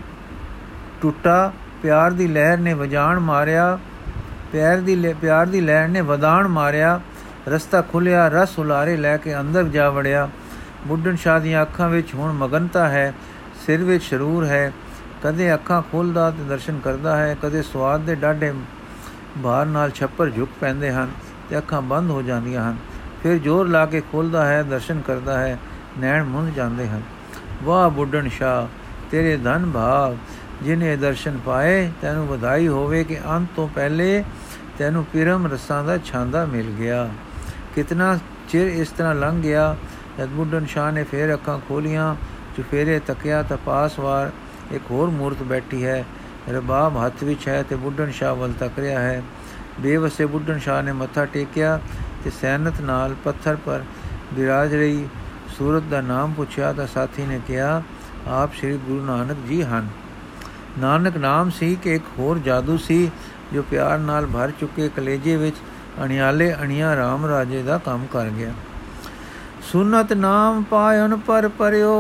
[1.02, 1.52] ਟੁੱਟਾ,
[1.84, 3.78] ਪਿਆਰ ਦੀ ਲਹਿਰ ਨੇ ਵਜਾਣ ਮਾਰਿਆ,
[4.52, 7.00] ਪਿਆਰ ਦੀ ਪਿਆਰ ਦੀ ਲਹਿਰ ਨੇ ਵਦਾਣ ਮਾਰਿਆ
[7.48, 10.30] ਰਸਤਾ ਖੁੱਲਿਆ ਰਸ ਉਲਾਰੇ ਲੈ ਕੇ ਅੰਦਰ ਜਾ ਵੜਿਆ।
[10.88, 13.14] ਬੁੱਢਣ ਸ਼ਾਹ ਦੀਆਂ ਅੱਖਾਂ ਵਿੱਚ ਹੁਣ ਮਗਨਤਾ ਹੈ,
[13.66, 14.72] ਸਿਰ ਵਿੱਚ ਸ਼ਰੂਰ ਹੈ।
[15.24, 18.54] ਕਦੇ ਅੱਖਾਂ ਖੋਲਦਾ ਤੇ ਦਰਸ਼ਨ ਕਰਦਾ ਹੈ, ਕਦੇ ਸਵਾਦ ਦੇ ਡਾਢੇ
[19.38, 21.12] ਬਾਹਰ ਨਾਲ ਛੱਪਰ ਝੁਕ ਪੈਂਦੇ ਹਨ
[21.50, 22.78] ਤੇ ਅੱਖਾਂ ਬੰਦ ਹੋ ਜਾਂਦੀਆਂ ਹਨ।
[23.24, 25.58] ਫਿਰ ਜ਼ੋਰ ਲਾ ਕੇ ਖੋਲਦਾ ਹੈ, ਦਰਸ਼ਨ ਕਰਦਾ ਹੈ,
[26.00, 27.02] ਨੈਣ ਮੁੰਦ ਜਾਂਦੇ ਹਨ।
[27.64, 28.68] ਵਾਹ ਬੁੱਢਣ ਸ਼ਾਹ,
[29.12, 30.16] ਤੇਰੇ ਧਨ ਭਾਗ
[30.64, 34.24] ਜਿਨੇ ਦਰਸ਼ਨ ਪਾਏ, ਤੈਨੂੰ ਵਧਾਈ ਹੋਵੇ ਕਿ ਅੰਤ ਤੋਂ ਪਹਿਲੇ
[34.78, 37.10] ਤੈਨੂੰ ਪਿਰਮ ਰਸਾਂ ਦਾ ਛਾਂਦਾ ਮਿਲ ਗਿਆ।
[37.76, 39.76] ਕਿਤਨਾ ਚਿਰ ਇਸ ਤਰ੍ਹਾਂ ਲੰਘ ਗਿਆ?
[40.18, 42.16] ਜਦ ਬੁੱਢਨ ਸ਼ਾਹ ਨੇ ਫੇਰ ਅੱਖਾਂ ਖੋਲੀਆਂ,
[42.58, 44.32] ਚੁਫੇਰੇ ਤੱਕਿਆ ਤਾਂ ਪਾਸਵਾਰ
[44.72, 46.06] ਇੱਕ ਹੋਰ ਮੂਰਤ ਬੈਠੀ ਹੈ।
[46.50, 49.24] ਰਬਾਬ ਹੱਥ ਵਿੱਚ ਹੈ ਤੇ ਬੁੱਢਨ ਸ਼ਾਹ ਵੱਲ ਤੱਕ ਰਿਹਾ ਹੈ।
[49.80, 51.80] ਬੇਵਸੇ ਬੁੱਢਨ ਸ਼ਾਹ ਨੇ ਮੱਥਾ ਟੇਕਿਆ
[52.24, 53.84] ਤੇ ਸੈਨਤ ਨਾਲ ਪੱਥਰ ਪਰ
[54.34, 55.08] ਬਿਰਾਜ ਰਹੀ।
[55.58, 57.84] ਸੂਰਤ ਦਾ ਨਾਮ ਪੁੱਛਿਆ ਤਾਂ ਸਾਥੀ ਨੇ ਕਿਹਾ,
[58.28, 59.88] ਆਪ ਸ੍ਰੀ ਗੁਰੂ ਨਾਨਕ ਜੀ ਹਨ।
[60.80, 63.12] ਨਾਨਕ ਨਾਮ ਸੀ ਕਿ ਇੱਕ ਹੋਰ ਜਾਦੂ ਸੀ
[63.54, 65.56] ਜੋ ਪਿਆਰ ਨਾਲ ਭਰ ਚੁੱਕੇ ਕਲੇਜੇ ਵਿੱਚ
[66.04, 68.54] ਅਣਿਆਲੇ ਅਣੀਆਂ RAM ਰਾਜੇ ਦਾ ਕੰਮ ਕਰ ਗਿਆ।
[69.72, 71.94] ਸੁਨਤ ਨਾਮ ਪਾਇਨ ਪਰ ਪਰਿਓ,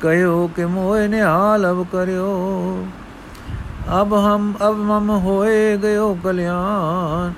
[0.00, 2.86] ਕਹਿਓ ਕਿ ਮੋਏ ਨੇ ਹਾਲ ਅਬ ਕਰਿਓ।
[4.00, 7.32] ਅਬ ਹਮ, ਅਬ ਮਮ ਹੋਏ ਗਇਓ ਕਲਿਆਣ,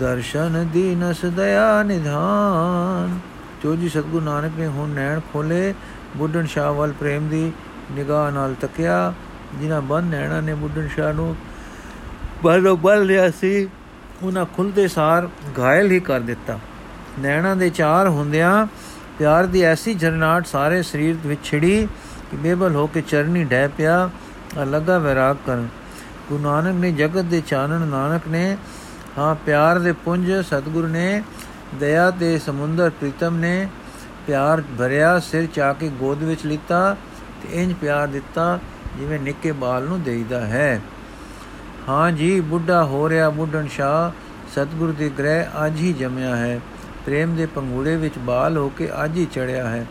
[0.00, 3.18] ਦਰਸ਼ਨ ਦੀਨਸ ਦਇਆ ਨਿਧਾਨ।
[3.62, 5.74] ਜੋਜੀ ਸਤਗੁਰੂ ਨਾਨਕ ਨੇ ਹੁਣ ਨੈਣ ਖੋਲੇ,
[6.16, 7.52] ਬੁੱਢਣ ਸ਼ਾਹ ਵੱਲ ਪ੍ਰੇਮ ਦੀ
[7.92, 9.12] ਨਿਗਾਹ ਨਾਲ ਤੱਕਿਆ,
[9.60, 11.34] ਜਿਨ੍ਹਾਂ ਬੰਦ ਨੈਣਾ ਨੇ ਬੁੱਢਣ ਸ਼ਾਹ ਨੂੰ
[12.44, 13.68] ਬਲੋ ਬਲ ਲਿਆ ਸੀ।
[14.22, 16.58] ਉਹਨਾਂ ਖੁੱਲਦੇ ਸਾਰ ਘਾਇਲ ਹੀ ਕਰ ਦਿੱਤਾ।
[17.20, 18.66] ਨੈਣਾ ਦੇ ਚਾਰ ਹੁੰਦਿਆਂ
[19.18, 21.88] ਪਿਆਰ ਦੀ ਐਸੀ ਜਰਨਾਟ ਸਾਰੇ ਸਰੀਰ ਵਿੱਚ ਛਿੜੀ
[22.30, 24.10] ਕਿ ਬੇਬਲ ਹੋ ਕੇ ਚਰਨੀ ਡੈ ਪਿਆ।
[24.64, 25.68] ਲੱਗਾ ਵਿਰਾਗ ਕਰਨ।
[26.28, 28.56] ਗੁਰੂ ਨਾਨਕ ਨੇ ਜਗਤ ਦੇ ਚਾਨਣ ਨਾਨਕ ਨੇ,
[29.18, 31.22] ਹਾਂ, ਪਿਆਰ ਦੇ ਪੁੰਜ ਸਤਿਗੁਰ ਨੇ,
[31.74, 33.68] ਦਇਆ ਦੇ ਸਮੁੰਦਰ ਪ੍ਰੀਤਮ ਨੇ,
[34.26, 36.96] ਪਿਆਰ ਭਰਿਆ ਸਿਰ ਚਾ ਕੇ ਗੋਦ ਵਿੱਚ ਲਿੱਤਾ
[37.42, 38.58] ਤੇ ਇੰਜ ਪਿਆਰ ਦਿੱਤਾ
[38.98, 40.80] ਜਿਵੇਂ ਨਿੱਕੇ ਬਾਲ ਨੂੰ ਦੇਈਦਾ ਹੈ।
[41.90, 44.12] ਹਾਂ ਜੀ ਬੁੱਢਾ ਹੋ ਰਿਹਾ ਬੁੱਢਣ ਸ਼ਾ
[44.52, 46.60] ਸਤਿਗੁਰ ਦੇ ਗ੍ਰਹਿ ਅੱਜ ਹੀ ਜਮਿਆ ਹੈ।
[47.06, 49.86] ਪ੍ਰੇਮ ਦੇ ਪੰਗੂੜੇ ਵਿੱਚ ਬਾਲ ਹੋ ਕੇ ਅੱਜ ਹੀ ਚੜਿਆ ਹੈ।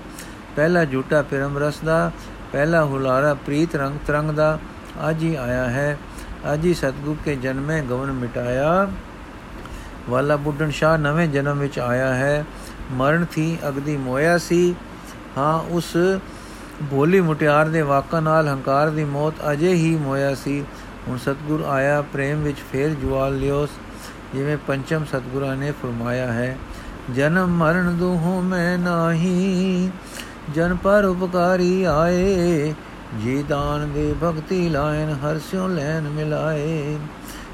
[0.56, 2.12] ਪਹਿਲਾ ਝੂਟਾ ਪਰਮ ਰਸ ਦਾ
[2.52, 4.60] ਪਹਿਲਾ ਹੁਲਾਰਾ ਪ੍ਰੀਤ ਰੰਗ ਤਰੰਗ ਦਾ
[5.10, 5.98] ਅੱਜ ਹੀ ਆਇਆ ਹੈ।
[6.54, 8.88] ਅੱਜ ਹੀ ਸਤਗੁਰ ਕੇ ਜਨਮੇ ਗਵਨ ਮਿਟਾਇਆ।
[10.10, 12.46] ਵਾਲਾ ਬੁੱਢਣ ਸ਼ਾਹ ਨਵੇਂ ਜਨਮ ਵਿੱਚ ਆਇਆ ਹੈ।
[12.92, 14.76] ਮਰਨ ਥੀ ਅਗਦੀ ਮੋਇਆ ਸੀ।
[15.38, 15.98] ਹਾਂ, ਉਸ
[16.92, 20.64] ਭੋਲੀ ਮੁਟਿਆਰ ਦੇ ਵਾਕਾਂ ਨਾਲ ਹੰਕਾਰ ਦੀ ਮੌਤ ਅਜੇ ਹੀ ਮੋਇਆ ਸੀ।
[21.10, 23.68] ਹੁਣ ਸਤਗੁਰ ਆਇਆ, ਪ੍ਰੇਮ ਵਿੱਚ ਫੇਰ ਜਵਾਲ ਲਿਓ।
[24.36, 26.58] ਜਿਵੇਂ ਪੰਚਮ ਸਤਗੁਰਾਂ ਨੇ ਫਰਮਾਇਆ ਹੈ,
[27.16, 29.92] ਜਨਮ ਮਰਨ ਦੁਹੋਂ ਮੈਂ ਨਾਹੀ,
[30.54, 32.74] ਜਨ ਪਰ ਉਪਕਾਰੀ ਆਏ।
[33.22, 36.98] ਜੀ ਦਾਨ ਦੇ ਭਗਤੀ ਲਾਇਨ ਹਰਸਿਓ ਲੈਨ ਮਿਲਾਏ।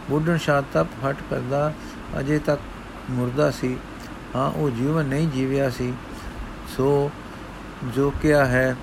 [0.10, 1.74] ਬੁੱਢਣ ਸ਼ਾਹ ਤਪ ਹਟ ਕਰਦਾ,
[2.20, 2.62] ਅਜੇ ਤੱਕ
[3.10, 3.78] ਮੁਰਦਾ ਸੀ।
[4.36, 5.94] ਹਾਂ, ਉਹ ਜੀਵਨ ਨਹੀਂ ਜੀਵਿਆ ਸੀ।
[6.78, 7.12] ਸੋ
[7.96, 8.76] ਜੋ ਕਿਆ ਹੈ,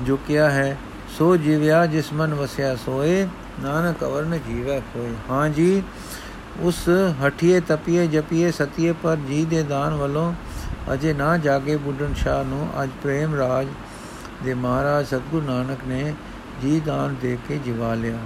[0.00, 0.76] ਜੋ ਕਿਆ ਹੈ,
[1.18, 3.28] ਸੋ ਜੀਵਿਆ ਜਿਸ ਮਨ ਵਸਿਆ ਸੋਏ।
[3.62, 5.82] ਨਾਨਕ ਅਵਰਨ ਜੀਵੈ ਕੋਈ। ਹਾਂ ਜੀ,
[6.60, 6.88] ਉਸ
[7.26, 10.32] ਹਠੀਏ, ਤਪੀਏ, ਜਪੀਏ, ਸਤੀਏ, ਪਰ ਜੀ ਦੇ ਦਾਨ ਵੱਲੋਂ
[10.92, 13.66] ਅਜੇ ਨਾ ਜਾਗੇ ਬੁੱਢਣ ਸ਼ਾਹ ਨੂੰ, ਅੱਜ ਪ੍ਰੇਮ ਰਾਜ
[14.44, 16.14] ਦੇ ਮਹਾਰਾਜ ਸਤਗੁਰੂ ਨਾਨਕ ਨੇ
[16.62, 18.18] ਜੀ ਦਾਨ ਦੇ ਕੇ ਜਿਵਾ ਲਿਆ।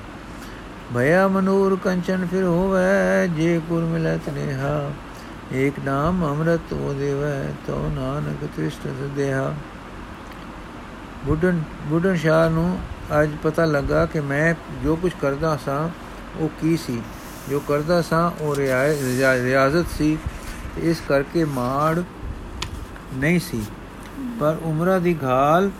[0.94, 4.90] ਭਇਆ ਮਨੂਰ ਕੰਚਨ ਫਿਰ ਹੋਵੇ, ਜੇ ਗੁਰ ਮਿਲੈ ਤਨੇਹਾ।
[5.54, 9.54] ਏਕ ਨਾਮ ਅੰਮ੍ਰਿਤ ਹੋ ਦੇਵੈ ਤੋ ਨਾਨਕ ਤ੍ਰਿਸ਼ਟ ਦੇਹਾ
[11.24, 12.78] ਬੁੱਢਣ ਬੁੱਢਣ ਸ਼ਾਹ ਨੂੰ
[13.22, 15.88] ਅੱਜ ਪਤਾ ਲੱਗਾ ਕਿ ਮੈਂ ਜੋ ਕੁਝ ਕਰਦਾ ਸਾਂ,
[16.38, 17.00] ਉਹ ਕੀ ਸੀ?
[17.50, 20.18] ਜੋ ਕਰਦਾ ਸਾਂ, ਉਹ ਰਿਆਜ਼ਤ ਸੀ।
[20.78, 22.00] ਇਸ ਕਰਕੇ ਮਾੜ
[23.14, 23.62] ਨਹੀਂ ਸੀ।
[24.40, 25.70] ਪਰ ਉਮਰਾ ਦੀ ਘਾਲ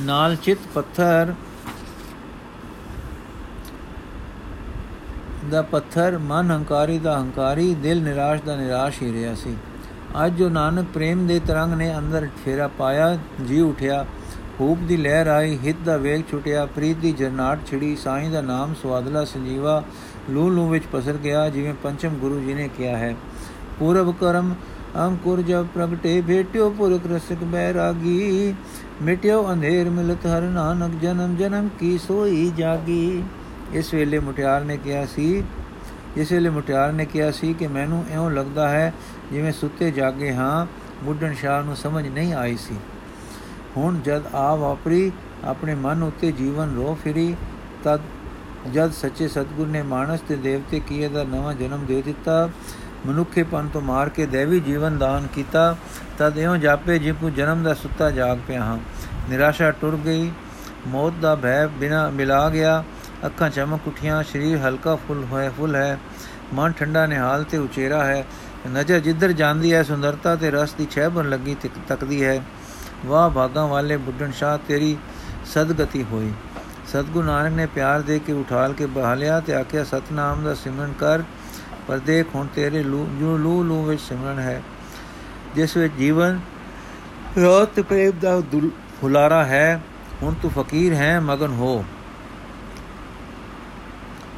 [0.00, 1.34] ਨਾਲ ਚਿਤ ਪੱਥਰ
[5.50, 9.56] ਦਾ ਪੱਥਰ, ਮਨ ਹੰਕਾਰੀ ਦਾ ਹੰਕਾਰੀ, ਦਿਲ ਨਿਰਾਸ਼ ਦਾ ਨਿਰਾਸ਼ ਹੀ ਰਿਹਾ ਸੀ।
[10.24, 14.06] ਅੱਜ ਜੋ ਨਾਨਕ ਪ੍ਰੇਮ ਦੇ ਤਰੰਗ ਨੇ ਅੰਦਰ ਫੇਰਾ ਪਾਇਆ ਜੀ ਉਠਿਆ।
[14.60, 18.74] ਹੂਪ ਦੀ ਲਹਿਰ ਆਈ, ਹਿੱਤ ਦਾ ਵੇਗ ਛੁਟਿਆ, ਪ੍ਰੀਤ ਦੀ ਜਰਨਾਟ ਛਿੜੀ, ਸਾਈਂ ਦਾ ਨਾਮ
[18.82, 19.82] ਸਵਾਦਲਾ ਸੰਜੀਵਾ
[20.30, 23.14] ਲੂ ਲੂ ਵਿੱਚ ਪਸਰ ਗਿਆ, ਜਿਵੇਂ ਪੰਚਮ ਗੁਰੂ ਜੀ ਨੇ ਕਿਹਾ ਹੈ।
[23.78, 24.54] ਪੂਰਬ ਕਰਮ
[24.96, 28.54] ਅੰਕੁਰ ਜਬ ਪ੍ਰਗਟੇ ਭੇਟਿਓ, ਪੁਰਖ ਰਸਿਕ ਬੈਰਾਗੀ,
[29.02, 33.22] ਮਿਟਿਓ ਅੰਧੇਰ ਮਿਲਤ ਹਰ ਨਾਨਕ, ਜਨਮ ਜਨਮ ਕੀ ਸੋਈ ਜਾਗੀ।
[33.72, 35.42] ਇਸ ਵੇਲੇ ਮੁਟਿਆਰ ਨੇ ਕਿਹਾ ਸੀ,
[36.16, 38.92] ਇਸ ਵੇਲੇ ਮੁਟਿਆਰ ਨੇ ਕਿਹਾ ਸੀ ਕਿ ਮੈਨੂੰ ਐਉਂ ਲੱਗਦਾ ਹੈ
[39.32, 40.66] ਜਿਵੇਂ ਸੁੱਤੇ ਜਾਗੇ ਹਾਂ,
[41.04, 42.74] ਬੁੱਢਣ ਸ਼ਾਹ ਨੂੰ ਸਮਝ ਨਹੀਂ ਆਈ ਸੀ।
[43.76, 45.12] ਹੁਣ ਜਦ ਆ ਵਾਪਰੀ,
[45.44, 47.36] ਆਪਣੇ ਮਨ ਉੱਤੇ ਜੀਵਨ ਰੋ ਫਿਰੀ,
[47.84, 48.00] ਤਦ
[48.72, 52.48] ਜਦ ਸੱਚੇ ਸਤਗੁਰ ਨੇ ਮਾਨਸ ਤੇ ਦੇਵਤੇ ਕੀਏ ਦਾ ਨਵਾਂ ਜਨਮ ਦੇ ਦਿੱਤਾ,
[53.06, 55.76] ਮਨੁੱਖੇਪਨ ਤੋਂ ਮਾਰ ਕੇ ਦੇਵੀ ਜੀਵਨ ਦਾਨ ਕੀਤਾ,
[56.18, 58.78] ਤਦ ਇਉਂ ਜਾਪੇ ਜਿਵੇਂ ਜਨਮ ਦਾ ਸੁੱਤਾ ਜਾਗ ਪਿਆ ਹਾਂ।
[59.30, 60.30] ਨਿਰਾਸ਼ਾ ਟੁਰ ਗਈ,
[60.86, 62.84] ਮੌਤ ਦਾ ਭੈ ਬਿਨਾ ਮਿਲਾ ਗਿਆ,
[63.26, 65.98] ਅੱਖਾਂ ਚਮਕ ਉਠੀਆਂ, ਸਰੀਰ ਹਲਕਾ ਫੁੱਲ ਹੋਇਆ, ਫੁੱਲ ਹੈ।
[66.54, 68.24] ਮਨ ਠੰਡਾ ਨਿਹਾਲ ਤੇ ਉਚੇਰਾ ਹੈ।
[68.72, 71.56] ਨਜ਼ਰ ਜਿੱਧਰ ਜਾਂਦੀ ਹੈ, ਸੁੰਦਰਤਾ ਤੇ ਰਸ ਦੀ ਛਹਿ ਬਣ ਲੱਗੀ
[71.88, 72.42] ਤੱਕਦੀ ਹੈ।
[73.06, 74.96] ਵਾਹ ਭਾਗਾਂ ਵਾਲੇ ਬੁੱਢਣ ਸ਼ਾਹ, ਤੇਰੀ
[75.46, 76.32] ਸਦਗਤੀ ਹੋਈ।
[76.88, 81.22] ਸਤਗੁਰੂ ਨਾਨਕ ਨੇ ਪਿਆਰ ਦੇ ਕੇ ਉਠਾਲ ਕੇ ਬਹਾਲਿਆ ਤੇ ਆਖਿਆ, ਸਤਨਾਮ ਦਾ ਸਿਮਰਨ ਕਰ,
[81.88, 84.62] ਪਰ ਦੇਖ ਹੁਣ ਤੇਰੇ ਲੂ, ਜੋ ਲੂ ਲੂ ਵਿੱਚ ਸਿਮਰਨ ਹੈ,
[85.54, 86.40] ਜਿਸ ਵਿੱਚ ਜੀਵਨ,
[87.38, 88.40] ਰੋਤ ਪ੍ਰੇਮ ਦਾ
[89.02, 89.80] ਹੁਲਾਰਾ ਹੈ,
[90.22, 91.84] ਹੁਣ ਤੂੰ ਫਕੀਰ ਹੈ, ਮਗਨ ਹੋ।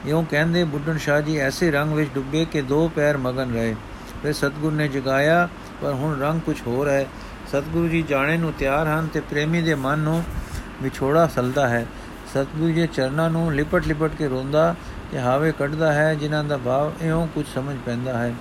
[0.06, 3.74] ਇਉਂ ਕਹਿੰਦੇ ਬੁੱਢਣ ਸ਼ਾਹ ਜੀ, ਐਸੇ ਰੰਗ ਵਿੱਚ ਡੁੱਬੇ ਕਿ ਦੋ ਪੈਰ ਮਗਨ ਰਹੇ।
[4.22, 5.48] ਫਿਰ ਸਤਗੁਰ ਨੇ ਜਗਾਇਆ,
[5.82, 7.06] ਪਰ ਹੁਣ ਰੰਗ ਕੁਝ ਹੋਰ ਹੈ।
[7.48, 10.22] ਸਤਗੁਰੂ ਜੀ ਜਾਣੇ ਨੂੰ ਤਿਆਰ ਹਨ ਤੇ ਪ੍ਰੇਮੀ ਦੇ ਮਨ ਨੂੰ
[10.82, 11.86] ਵਿਛੋੜਾ ਸਲਦਾ ਹੈ।
[12.34, 14.74] ਸਤਗੁਰੂ ਜੀ ਚਰਨਾਂ ਨੂੰ ਲਿਪਟ ਲਿਪਟ ਕੇ ਰੋਂਦਾ
[15.12, 18.34] ਤੇ ਹਾਵੇ ਕੱਢਦਾ ਹੈ, ਜਿਨ੍ਹਾਂ ਦਾ ਭਾਵ ਇਉਂ ਕੁਝ ਸਮਝ ਪੈਂਦਾ ਹੈ।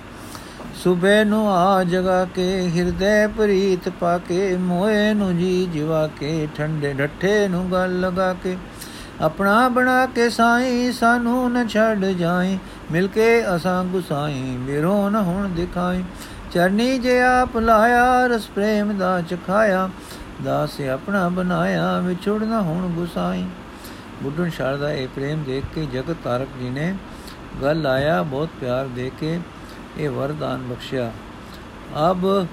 [0.74, 6.92] ਸੁਬੇ ਨੂੰ ਆ ਜਗਾ ਕੇ, ਹਿਰਦੇ ਪ੍ਰੀਤ ਪਾ ਕੇ, ਮੋਏ ਨੂੰ ਜੀ ਜਿਵਾ ਕੇ, ਠੰਡੇ
[6.92, 8.56] ਢੱਠੇ ਨੂੰ ਗਲ ਲਗਾ ਕੇ।
[9.20, 12.58] ਆਪਣਾ ਬਣਾ ਕੇ ਸਾਈ, ਸਾਨੂੰ ਨ ਛੱਡ ਜਾਈ,
[12.92, 16.04] ਮਿਲ ਕੇ ਅਸਾਂ ਗੁਸਾਈ, ਮੇਰੋ ਨ ਹੁਣ ਦਿਖਾਈ।
[16.56, 19.88] ਚਰਨੀ ਜੇ ਆਪ ਲਾਇਆ, ਰਸ ਪ੍ਰੇਮ ਦਾ ਚਖਾਇਆ,
[20.44, 23.44] ਦਾਸ ਆਪਣਾ ਬਣਾਇਆ ਵਿਛੋੜਨਾ ਹੁਣ ਗੁਸਾਈ।
[24.22, 26.94] ਬੁੱਢਣ ਸ਼ਾਰਦਾ ਇਹ ਪ੍ਰੇਮ ਦੇਖ ਕੇ ਜਗਤ ਤਾਰਕ ਜੀ ਨੇ
[27.62, 29.38] ਗੱਲ ਆਇਆ, ਬਹੁਤ ਪਿਆਰ ਦੇ ਕੇ
[29.98, 31.10] ਇਹ ਵਰਦਾਨ ਬਖਸ਼ਿਆ।
[32.10, 32.46] ਅਬ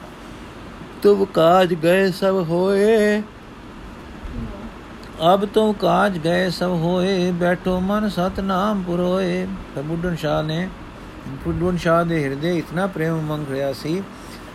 [1.04, 3.22] ਤੁਮ ਕਾਜ ਗਏ ਸਭ ਹੋਏ,
[5.34, 10.68] ਅਬ ਤੁਮ ਕਾਜ ਗਏ ਸਭ ਹੋਏ, ਬੈਠੋ ਮਨ ਸਤਨਾਮ ਪੁਰੋਏ। ਤਾਂ ਬੁੱਢਣ ਸ਼ਾਹ ਨੇ
[11.34, 14.04] ਬੁੱਢਣ ਸ਼ਾਹ ਦੇ ਹਿਰਦੇ ਇਤਨਾ ਪ੍ਰੇਮ ਮੰਗ ਰਿਹਾ ਸੀ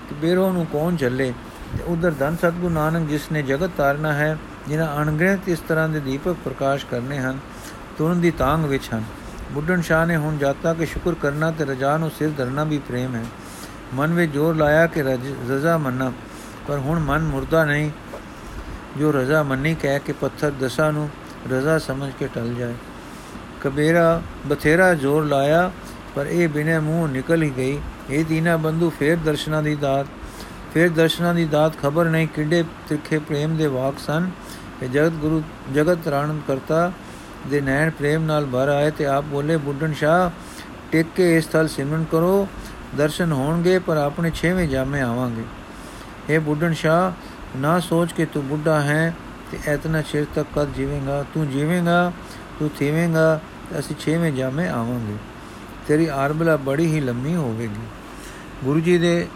[0.08, 1.32] ਕਿ ਬੇਰੋ ਨੂੰ ਕੌਣ ਝੱਲੇ
[1.78, 4.38] ਤੇ ਉਧਰ ਧੰਨ ਸਤਗੁਰੂ ਨਾਨਕ, ਜਿਸ ਨੇ ਜਗਤ ਤਾਰਨਾ ਹੈ,
[4.68, 7.38] ਜਿਨ੍ਹਾਂ ਅਣਗਿਣਤ ਇਸ ਤਰ੍ਹਾਂ ਦੇ ਦੀਪਕ ਪ੍ਰਕਾਸ਼ ਕਰਨੇ ਹਨ
[7.98, 9.04] ਤੁਰਨ ਦੀ ਤਾਂਗ ਵਿੱਚ ਹਨ।
[9.52, 13.14] ਬੁੱਢਣ ਸ਼ਾਹ ਨੇ ਹੁਣ ਜਾਤਾ ਕਿ ਸ਼ੁਕਰ ਕਰਨਾ ਤੇ ਰਜਾ ਨੂੰ ਸਿਰ ਧਰਨਾ ਵੀ ਪ੍ਰੇਮ
[13.14, 13.24] ਹੈ।
[13.94, 16.12] ਮਨ ਵਿੱਚ ਜੋਰ ਲਾਇਆ ਕਿ ਰਜ਼ਾ ਮੰਨਾ।
[16.68, 17.90] ਪਰ ਹੁਣ ਮਨ ਮੁਰਦਾ ਨਹੀਂ।
[18.96, 21.10] ਜੋ ਰਜ਼ਾ ਮੰਨੀ ਕਹਿ ਕੇ ਪੱਥਰ ਦਸ਼ਾ ਨੂੰ
[21.52, 22.74] ਰਜ਼ਾ ਸਮਝ ਕੇ ਟਲ ਜਾਏ।
[23.60, 25.70] ਕਬੀਰਾ ਬਥੇਰਾ ਜ਼ੋਰ ਲਾਇਆ
[26.14, 27.78] ਪਰ ਇਹ ਬਿਨੇ ਮੂੰਹ ਨਿਕਲ ਹੀ ਗਈ।
[28.10, 30.06] ਇਹ ਦੀਨਾ ਬੰਧੂ ਫੇਰ ਦਰਸ਼ਨਾਂ ਦੀ ਦਾਤ।
[30.74, 34.30] ਫੇਰ ਦਰਸ਼ਨਾਂ ਦੀ ਦਾਤ ਖਬਰ ਨਹੀਂ, ਕਿੱਡੇ ਤਿੱਖੇ ਪ੍ਰੇਮ ਦੇ ਵਾਕ ਸਨ।
[34.80, 35.42] ਕਿ ਜਗਤ ਗੁਰੂ,
[35.74, 36.92] ਜਗਤ ਰਾਣਨ ਕਰਤਾ
[37.46, 40.30] ਦੇ ਨੈਣ ਪ੍ਰੇਮ ਨਾਲ ਭਰ ਆਏ ਤੇ ਆਪ ਬੋਲੇ, ਬੁੱਢਣ ਸ਼ਾ
[40.92, 42.48] ਟਿਕ ਕੇ ਇਸ ਥਲ ਸਿਮਰਨ ਕਰੋ।
[42.96, 45.42] ਦਰਸ਼ਨ ਹੋਣਗੇ, ਪਰ ਆਪਣੇ ਛੇਵੇਂ ਜਾਮੇ ਆਵਾਂਗੇ।
[46.30, 47.12] ਇਹ ਬੁੱਢਣ ਸ਼ਾ
[47.56, 49.14] ਨਾ ਸੋਚ ਕੇ ਤੂੰ ਬੁੱਢਾ ਹੈ
[49.52, 51.24] ਤੇ ਇਤਨਾ ਚਿਰ ਤੱਕ ਕਦ ਜੀਵੇਂਗਾ?
[51.34, 52.12] ਤੂੰ ਜੀਵੇਂਗਾ,
[52.58, 53.40] ਤੂੰ ਥੀਵੇਂਗਾ
[53.78, 55.16] ਅਸੀਂ ਛੇਵੇਂ ਜਾਮੇ ਆਵਾਂਗੇ।
[55.88, 57.86] ਤੇਰੀ ਆਰਬਲਾ ਬੜੀ ਹੀ ਲੰਮੀ ਹੋਵੇਗੀ।
[58.64, 59.26] ਗੁਰੂ ਜੀ ਦੇ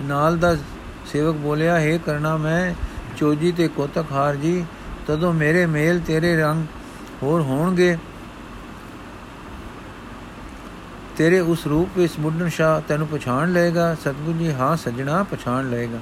[0.00, 0.54] ਨਾਲ ਦਾ
[1.12, 2.74] ਸੇਵਕ ਬੋਲਿਆ, ਹੈ ਕਰਨਾ ਮੈਂ
[3.16, 4.64] ਚੋਜੀ ਤੇ ਕੋਤਕ ਹਾਰ ਜੀ,
[5.06, 6.64] ਤਦੋਂ ਮੇਰੇ ਮੇਲ ਤੇਰੇ ਰੰਗ
[7.22, 7.96] ਹੋਰ ਹੋਣਗੇ।
[11.16, 15.98] ਤੇਰੇ ਉਸ ਰੂਪ ਵਿੱਚ ਬੁੱਢਣ ਸ਼ਾ ਤੈਨੂੰ ਪਛਾਣ ਲਏਗਾ, ਸਤਗੁਰੂ ਜੀ ਹਾਂ ਸਜਣਾ ਪਛਾਣ ਲਏਗਾ।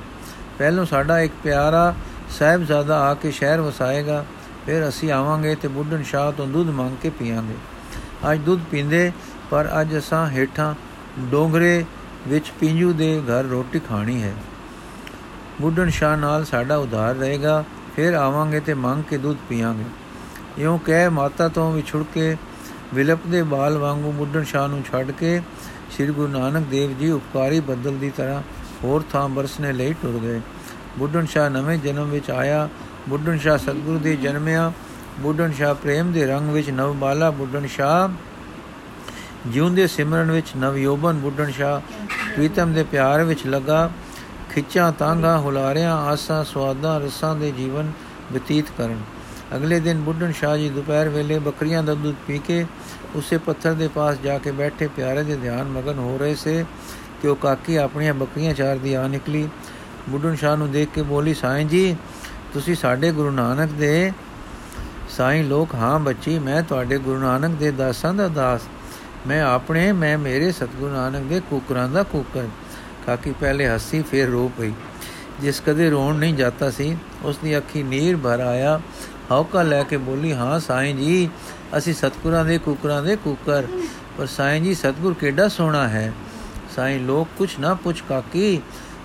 [0.59, 1.95] ਪਹਿਲੋਂ ਸਾਡਾ ਇੱਕ ਪਿਆਰਾ
[2.31, 4.25] ਸਹਿਬਜ਼ਾਦਾ ਆ ਕੇ ਸ਼ਹਿਰ ਵਸਾਏਗਾ,
[4.67, 7.55] ਫਿਰ ਅਸੀਂ ਆਵਾਂਗੇ ਤੇ ਬੁੱਢਣ ਸ਼ਾਹ ਤੋਂ ਦੁੱਧ ਮੰਗ ਕੇ ਪੀਵਾਂਗੇ
[8.33, 9.11] ਅੱਜ ਦੁੱਧ ਪੀਂਦੇ
[9.53, 10.75] ਪਰ ਅੱਜ ਅਸਾਂ ਹੇਠਾਂ
[11.31, 11.85] ਡੋਂਗਰੇ
[12.29, 14.33] ਵਿੱਚ ਪਿੰਜੂ ਦੇ ਘਰ ਰੋਟੀ ਖਾਣੀ ਹੈ।
[15.61, 17.65] ਬੁੱਢਣ ਸ਼ਾਹ ਨਾਲ ਸਾਡਾ ਉਧਾਰ ਰਹੇਗਾ,
[17.97, 19.85] ਫਿਰ ਆਵਾਂਗੇ ਤੇ ਮੰਗ ਕੇ ਦੁੱਧ ਪੀਵਾਂਗੇ
[20.59, 22.37] ਇਉਂ ਕਹਿ ਮਾਤਾ ਤੋਂ ਵਿਛੜ ਕੇ
[22.95, 25.41] ਵਿਲਪਦੇ ਬਾਲ ਵਾਂਗੂ ਬੁੱਢਣ ਸ਼ਾਹ ਨੂੰ ਛੱਡ ਕੇ
[25.91, 28.43] ਸ੍ਰੀ ਗੁਰੂ ਨਾਨਕ ਦੇਵ ਜੀ ਉਪਕਾਰੀ ਬੱਦਲ ਦੀ ਤਰ੍ਹਾਂ
[28.85, 30.41] ਹੋਰ ਥਾਂ ਬਰਸਨੇ ਲਈ ਟੁਰ ਗਏ।
[30.99, 32.69] ਬੁੱਢਣ ਸ਼ਾਹ ਨਵੇਂ ਜਨਮ ਵਿੱਚ ਆਇਆ,
[33.09, 34.73] ਬੁੱਢਣ ਸ਼ਾਹ ਸਤਗੁਰੂ ਦੇ ਜਨਮਿਆ,
[35.21, 38.09] ਬੁੱਢਣ ਸ਼ਾਹ ਪ੍ਰੇਮ ਦੇ ਰੰਗ ਵਿੱਚ ਨਵਬਾਲਾ, ਬੁੱਢਣ ਸ਼ਾਹ
[39.47, 41.81] ਜਿਉਂਦੇ ਸਿਮਰਨ ਵਿੱਚ ਨਵ ਯੋਬਨ ਬੁੱਢਣ ਸ਼ਾਹ
[42.35, 43.91] ਪ੍ਰੀਤਮ ਦੇ ਪਿਆਰ ਵਿੱਚ ਲਗਾ,
[44.51, 47.93] ਖਿੱਚਾਂ ਤਾਂਗਾ ਹੁਲਾਰਿਆਂ, ਆਸਾਂ ਸਵਾਦਾਂ, ਰਸਾਂ ਦੇ ਜੀਵਨ
[48.33, 49.01] ਬਤੀਤ ਕਰਨ।
[49.57, 52.65] ਅਗਲੇ ਦਿਨ ਬੁੱਢਣ ਸ਼ਾਹ ਜੀ ਦੁਪਹਿਰ ਵੇਲੇ ਬੱਕਰੀਆਂ ਦਾ ਦੁੱਧ ਪੀ ਕੇ
[53.17, 56.65] ਉਸੇ ਪੱਥਰ ਦੇ ਪਾਸ ਜਾ ਕੇ ਬੈਠੇ ਪਿਆਰੇ ਦੇ ਧਿਆਨ ਮਗਨ ਹੋ ਰਹੇ ਸੇ
[57.23, 59.49] ਕਿ ਉਹ ਕਾਕੀ ਆਪਣੀਆਂ ਬੱਕਰੀਆਂ ਚਾਰਦੀ ਆ ਨਿਕਲੀ।
[60.09, 61.97] ਬੁੱਢਣ ਸ਼ਾਹ ਨੂੰ ਦੇਖ ਕੇ ਬੋਲੀ, ਸਾਈਂ ਜੀ,
[62.55, 64.13] ਤੁਸੀਂ ਸਾਡੇ ਗੁਰੂ ਨਾਨਕ ਦੇ
[65.11, 68.61] ਸਾਈਂ ਲੋਕ ਹਾਂ ਬੱਚੀ, ਮੈਂ ਤੁਹਾਡੇ ਗੁਰੂ ਨਾਨਕ ਦੇ ਦਾਸਾਂ ਦਾ ਦਾਸ
[69.27, 72.49] ਮੈਂ ਆਪਣੇ, ਮੈਂ ਮੇਰੇ ਸਤਿਗੁਰੂ ਨਾਨਕ ਦੇ ਕੁਕਰਾਂ ਦਾ ਕੁਕਰ।
[73.07, 74.73] ਕਾਕੀ ਪਹਿਲੇ ਹੱਸੀ, ਫਿਰ ਰੋ ਪਈ।
[75.41, 78.81] ਜਿਸ ਕਦੇ ਰੋਣ ਨਹੀਂ ਜਾਂਦਾ ਸੀ ਉਸ ਦੀ ਅੱਖੀ ਨੀਰ ਭਰ ਆਇਆ।
[79.31, 81.31] ਹੌਕਾ ਲੈ ਕੇ ਬੋਲੀ, ਹਾਂ ਸਾਈਂ ਜੀ,
[81.79, 83.63] ਅਸੀਂ ਸਤਗੁਰਾਂ ਦੇ ਕੁਕਰਾਂ ਦੇ ਕੁਕਰ।
[84.19, 86.13] ਪਰ ਸਾਈਂ ਜੀ, ਸਤਗੁਰ ਕਿੱਡਾ ਸੋਹਣਾ ਹੈ।
[86.77, 88.61] ਸਾਈਂ, ਲੋਕ ਕੁਛ ਨਾ ਪੁੱਛ ਕਾਕੀ,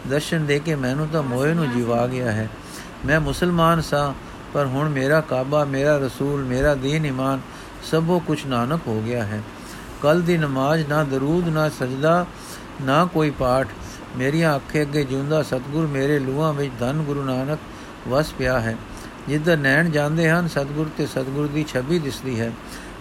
[0.10, 2.50] ਦਰਸ਼ਨ ਦੇ ਕੇ ਮੈਨੂੰ ਤਾਂ ਮੋਏ ਨੂੰ ਜਿਵਾ ਗਿਆ ਹੈ।
[3.06, 4.14] ਮੈਂ ਮੁਸਲਮਾਨ ਸਾਂ,
[4.54, 7.40] ਪਰ ਹੁਣ ਮੇਰਾ ਕਾਬਾ, ਮੇਰਾ ਰਸੂਲ, ਮੇਰਾ ਦੀਨ ਇਮਾਨ
[7.84, 9.42] ਸਭੋ ਕੁਛ ਨਾਨਕ ਹੋ ਗਿਆ ਹੈ।
[10.02, 12.26] ਕੱਲ ਦੀ ਨਮਾਜ਼ ਨਾ ਦਰੂਦ, ਨਾ ਸਜਦਾ,
[12.82, 13.68] ਨਾ ਕੋਈ ਪਾਠ।
[14.18, 17.60] ਮੇਰੀਆਂ ਅੱਖੇ ਅੱਗੇ ਜਿਉਂਦਾ ਸਤਗੁਰ ਮੇਰੇ ਲੂਹਾਂ ਵਿੱਚ ਧੰਨ ਗੁਰੂ ਨਾਨਕ
[18.08, 18.76] ਵਸ ਪਿਆ ਹੈ।
[19.30, 22.52] ਜਿੱਧਰ ਨੈਣ ਜਾਂਦੇ ਹਨ, ਸਤਗੁਰ ਤੇ ਸਤਗੁਰ ਦੀ ਛਵੀ ਦਿਸਦੀ ਹੈ।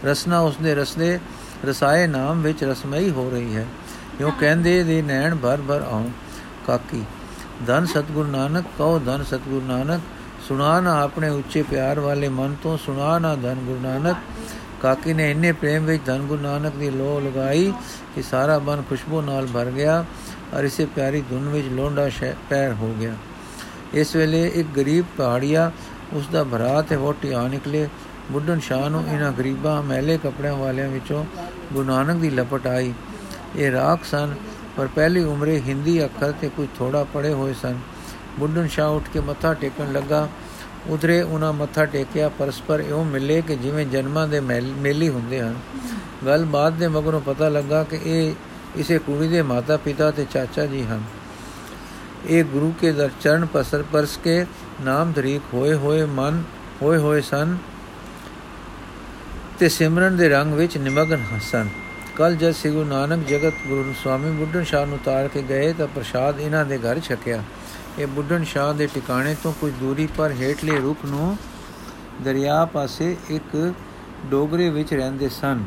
[0.04, 1.18] ਰਸਨਾ ਉਸਦੇ ਰਸਦੇ,
[1.64, 3.66] ਰਸਾਏ ਨਾਮ ਵਿੱਚ ਰਸਮਈ ਹੋ ਰਹੀ ਹੈ।
[4.20, 6.10] ਜੋ ਕਹਿੰਦੇ ਦੇ ਨੈਣ ਭਰ ਭਰ ਆਉ
[6.66, 7.02] ਕਾਕੀ,
[7.66, 10.00] ਧੰਨ ਸਤਗੁਰ ਨਾਨਕ, ਕਹੋ ਧੰਨ ਸਤਗੁਰ ਨਾਨਕ,
[10.48, 14.16] ਸੁਣਾ ਨਾ ਆਪਣੇ ਉੱਚੇ ਪਿਆਰ ਵਾਲੇ ਮਨ ਤੋਂ, ਸੁਣਾ ਨਾ ਧੰਨ ਗੁਰੂ ਨਾਨਕ।
[14.82, 17.72] ਕਾਕੀ ਨੇ ਇੰਨੇ ਪ੍ਰੇਮ ਵਿੱਚ ਧੰਨ ਗੁਰੂ ਨਾਨਕ ਦੀ ਲੋਹ ਲਗਾਈ
[18.14, 20.04] ਕਿ ਸਾਰਾ ਮਨ ਖੁਸ਼ਬੂ ਨਾਲ ਭਰ ਗਿਆ
[20.54, 22.08] ਔਰ ਇਸੇ ਪਿਆਰੀ ਧੁਨ ਵਿੱਚ ਲੋਂਡਾ
[22.50, 23.14] ਪੈਰ ਹੋ ਗਿਆ।
[23.94, 25.70] ਇਸ ਵੇਲੇ ਇੱਕ ਗਰੀਬ ਪਹਾੜੀਆ
[26.12, 27.88] ਉਸ ਦਾ ਭਰਾ ਤੇ ਵੋਟੀ ਆ ਨਿਕਲੇ।
[28.32, 31.24] ਬੁੱਢਣ ਸ਼ਾਹ ਨੂੰ ਇਹਨਾਂ ਗਰੀਬਾਂ ਮੈਲੇ ਕੱਪੜਿਆਂ ਵਾਲਿਆਂ ਵਿੱਚੋਂ
[31.72, 32.92] ਗੁਰੂ ਨਾਨਕ ਦੀ ਲਪਟ ਆਈ।
[33.56, 34.34] ਇਹ ਰਾਖ ਸਨ,
[34.76, 37.78] ਪਰ ਪਹਿਲੀ ਉਮਰੇ ਹਿੰਦੀ ਅੱਖਰ ਤੇ ਕੁਝ ਥੋੜਾ ਪੜੇ ਹੋਏ ਸਨ।
[38.38, 40.28] ਬੁੱਢਣ ਸ਼ਾਹ ਉੱਠ ਕੇ ਮੱਥਾ ਟੇਕਣ ਲੱਗਾ।
[40.88, 45.54] ਉਧਰੇ ਉਹਨਾਂ ਮੱਥਾ ਟੇਕਿਆ, ਪਰਸਪਰ ਇਉਂ ਮਿਲੇ ਕਿ ਜਿਵੇਂ ਜਨਮਾਂ ਦੇ ਮੇਲੀ ਹੁੰਦੇ ਹਨ।
[46.26, 48.34] ਗੱਲ ਬਾਤ ਦੇ ਮਗਰੋਂ ਪਤਾ ਲੱਗਾ ਕਿ ਇਹ
[48.76, 51.02] ਇਸੇ ਕੁੜੀ ਦੇ ਮਾਤਾ ਪਿਤਾ ਤੇ ਚਾਚਾ ਜੀ ਹਨ।
[52.26, 54.44] ਇਹ ਗੁਰੂ ਕੇ ਦਰ ਚਰਨ ਪਸਰ ਪਰਸ ਕੇ
[54.80, 56.42] ਨਾਮ ਧਰੀਕ ਹੋਏ ਹੋਏ ਮਨ,
[56.82, 57.56] ਹੋਏ ਹੋਏ ਸਨ
[59.58, 61.68] ਤੇ ਸਿਮਰਨ ਦੇ ਰੰਗ ਵਿੱਚ ਨਿਮਗਨ ਹਸਨ
[62.16, 65.86] ਕੱਲ ਜਦ ਸ੍ਰੀ ਗੁਰੂ ਨਾਨਕ ਜਗਤ ਗੁਰੂ ਸਵਾਮੀ ਬੁੱਢਣ ਸ਼ਾਹ ਨੂੰ ਤਾਰ ਕੇ ਗਏ ਤਾਂ
[65.86, 67.42] ਪ੍ਰਸ਼ਾਦ ਇਹਨਾਂ ਦੇ ਘਰ ਛਕਿਆ।
[67.98, 71.36] ਇਹ ਬੁੱਢਣ ਸ਼ਾਹ ਦੇ ਟਿਕਾਣੇ ਤੋਂ ਕੁਝ ਦੂਰੀ ਪਰ ਹੇਠਲੇ ਰੁਖ ਨੂੰ
[72.24, 73.74] ਦਰਿਆ ਪਾਸੇ ਇੱਕ
[74.30, 75.64] ਡੋਗਰੇ ਵਿੱਚ ਰਹਿੰਦੇ ਸਨ।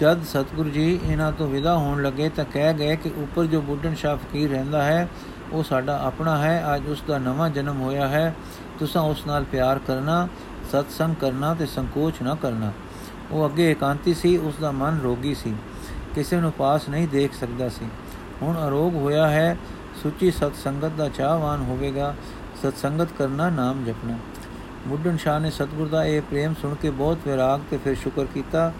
[0.00, 3.94] ਜਦ ਸਤਗੁਰੂ ਜੀ ਇਹਨਾਂ ਤੋਂ ਵਿਦਾ ਹੋਣ ਲੱਗੇ ਤਾਂ ਕਹਿ ਗਏ ਕਿ ਉੱਪਰ ਜੋ ਬੁੱਢਣ
[3.94, 5.08] ਸ਼ਾਹ ਫਕੀਰ ਰਹਿੰਦਾ ਹੈ,
[5.52, 8.34] ਉਹ ਸਾਡਾ ਆਪਣਾ ਹੈ, ਅੱਜ ਉਸ ਦਾ ਨਵਾਂ ਜਨਮ ਹੋਇਆ ਹੈ।
[8.78, 10.28] ਤੁਸੀਂ ਉਸ ਨਾਲ ਪਿਆਰ ਕਰਨਾ,
[10.72, 12.72] ਸਤਸੰਗ ਕਰਨਾ ਤੇ ਸੰਕੋਚ ਨਾ ਕਰਨਾ।
[13.30, 15.54] ਉਹ ਅੱਗੇ ਇਕਾਂਤੀ ਸੀ, ਉਸ ਦਾ ਮਨ ਰੋਗੀ ਸੀ।
[16.14, 17.86] ਕਿਸੇ ਨੂੰ ਪਾਸ ਨਹੀਂ ਦੇਖ ਸਕਦਾ ਸੀ।
[18.42, 19.56] ਹੁਣ ਅਰੋਗ ਹੋਇਆ ਹੈ,
[20.02, 22.14] ਸੁੱਚੀ ਸਤ ਸੰਗਤ ਦਾ ਚਾਹਵਾਨ ਹੋਵੇਗਾ
[22.62, 24.18] ਸਤ ਸੰਗਤ ਕਰਨਾ ਨਾਮ ਜਪਣਾ।
[24.86, 28.72] ਮੁੱਢਨ ਸ਼ਾਹ ਨੇ ਸਤਗੁਰ ਦਾ ਇਹ ਪ੍ਰੇਮ ਸੁਣ ਕੇ ਬਹੁਤ ਵਿਰਾਗ ਤੇ ਫਿਰ ਸ਼ੁਕਰ ਕੀਤਾ।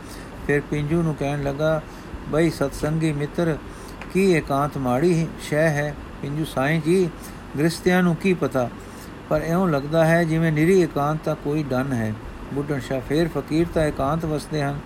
[0.46, 1.82] ਫਿਰ ਪਿੰਜੂ ਨੂੰ ਕਹਿਣ ਲੱਗਾ,
[2.28, 3.56] ਬਈ ਸਤਸੰਗੀ ਮਿੱਤਰ,
[4.12, 5.94] ਕੀ ਇਕਾਂਤ ਮਾੜੀ ਸ਼ੈ ਹੈ?
[6.22, 7.10] ਪਿੰਜੂ ਸਾਈਂ ਜੀ
[7.58, 8.70] ਗ੍ਰਸਤਿਆਂ ਨੂੰ ਕੀ ਪਤਾ?
[9.28, 12.14] ਪਰ ਐਉਂ ਲੱਗਦਾ ਹੈ ਜਿਵੇਂ ਨਿਰੀ ਇਕਾਂਤ ਦਾ ਕੋਈ ਡਨ ਹੈ।
[12.54, 14.78] ਬੁੱਢਣ ਸ਼ਾ ਫੇਰ ਫਕੀਰ ਤਾਂ ਇਕਾਂਤ ਵਸਦੇ ਹਨ।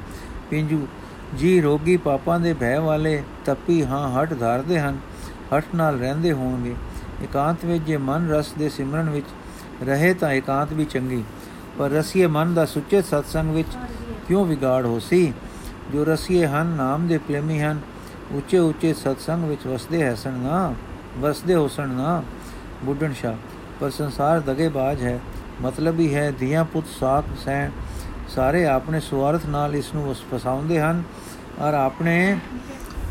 [0.50, 0.86] ਪਿੰਜੂ
[1.38, 4.98] ਜੀ ਰੋਗੀ ਪਾਪਾਂ ਦੇ ਭੈ ਵਾਲੇ ਤਪੀ ਹਾਂ ਹਟ ਧਾਰਦੇ ਹਨ,
[5.56, 6.74] ਹਟ ਨਾਲ ਰਹਿੰਦੇ ਹੋਣਗੇ।
[7.24, 9.26] ਇਕਾਂਤ ਵਿੱਚ ਜੇ ਮਨ ਰਸ ਦੇ ਸਿਮਰਨ ਵਿੱਚ
[9.82, 11.22] ਰਹੇ ਤਾਂ ਇਕਾਂਤ ਵੀ ਚੰਗੀ।
[11.78, 13.76] ਪਰ ਰਸੀਏ ਮਨ ਦਾ ਸੁੱਚੇ ਸਤਸੰਗ ਵਿੱਚ
[14.28, 15.32] ਕਿਉਂ ਵਿਗਾੜ ਹੋ ਸੀ?
[15.92, 17.80] ਜੋ ਰਸੀਏ ਹਨ, ਨਾਮ ਦੇ ਪ੍ਰੇਮੀ ਹਨ,
[18.32, 20.74] ਉੱਚੇ ਉੱਚੇ ਸਤਸੰਗ ਵਿੱਚ ਵਸਦੇ ਹਸਣ ਨਾ
[21.18, 22.22] ਵਸਦੇ ਹੋਸਣ ਨਾ
[22.84, 23.34] ਬੁੱਢਣ ਸ਼ਾ
[23.80, 25.18] ਪਰ ਸੰਸਾਰ ਦਗੇਬਾਜ਼ ਹੈ,
[25.62, 27.70] ਮਤਲਬ ਹੀ ਹੈ ਧੀਆਂ ਪੁੱਤ ਸਾਖ ਸੈ
[28.34, 31.02] ਸਾਰੇ ਆਪਣੇ ਸਵਾਰਥ ਨਾਲ ਇਸ ਨੂੰ ਫਸਾਉਂਦੇ ਹਨ
[31.58, 32.38] ਔਰ ਆਪਣੇ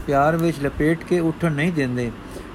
[0.07, 2.11] ਪਿਆਰ ਵਿੱਚ ਲਪੇਟ ਕੇ ਉੱਠਣ ਨਹੀਂ ਦਿੰਦੇ।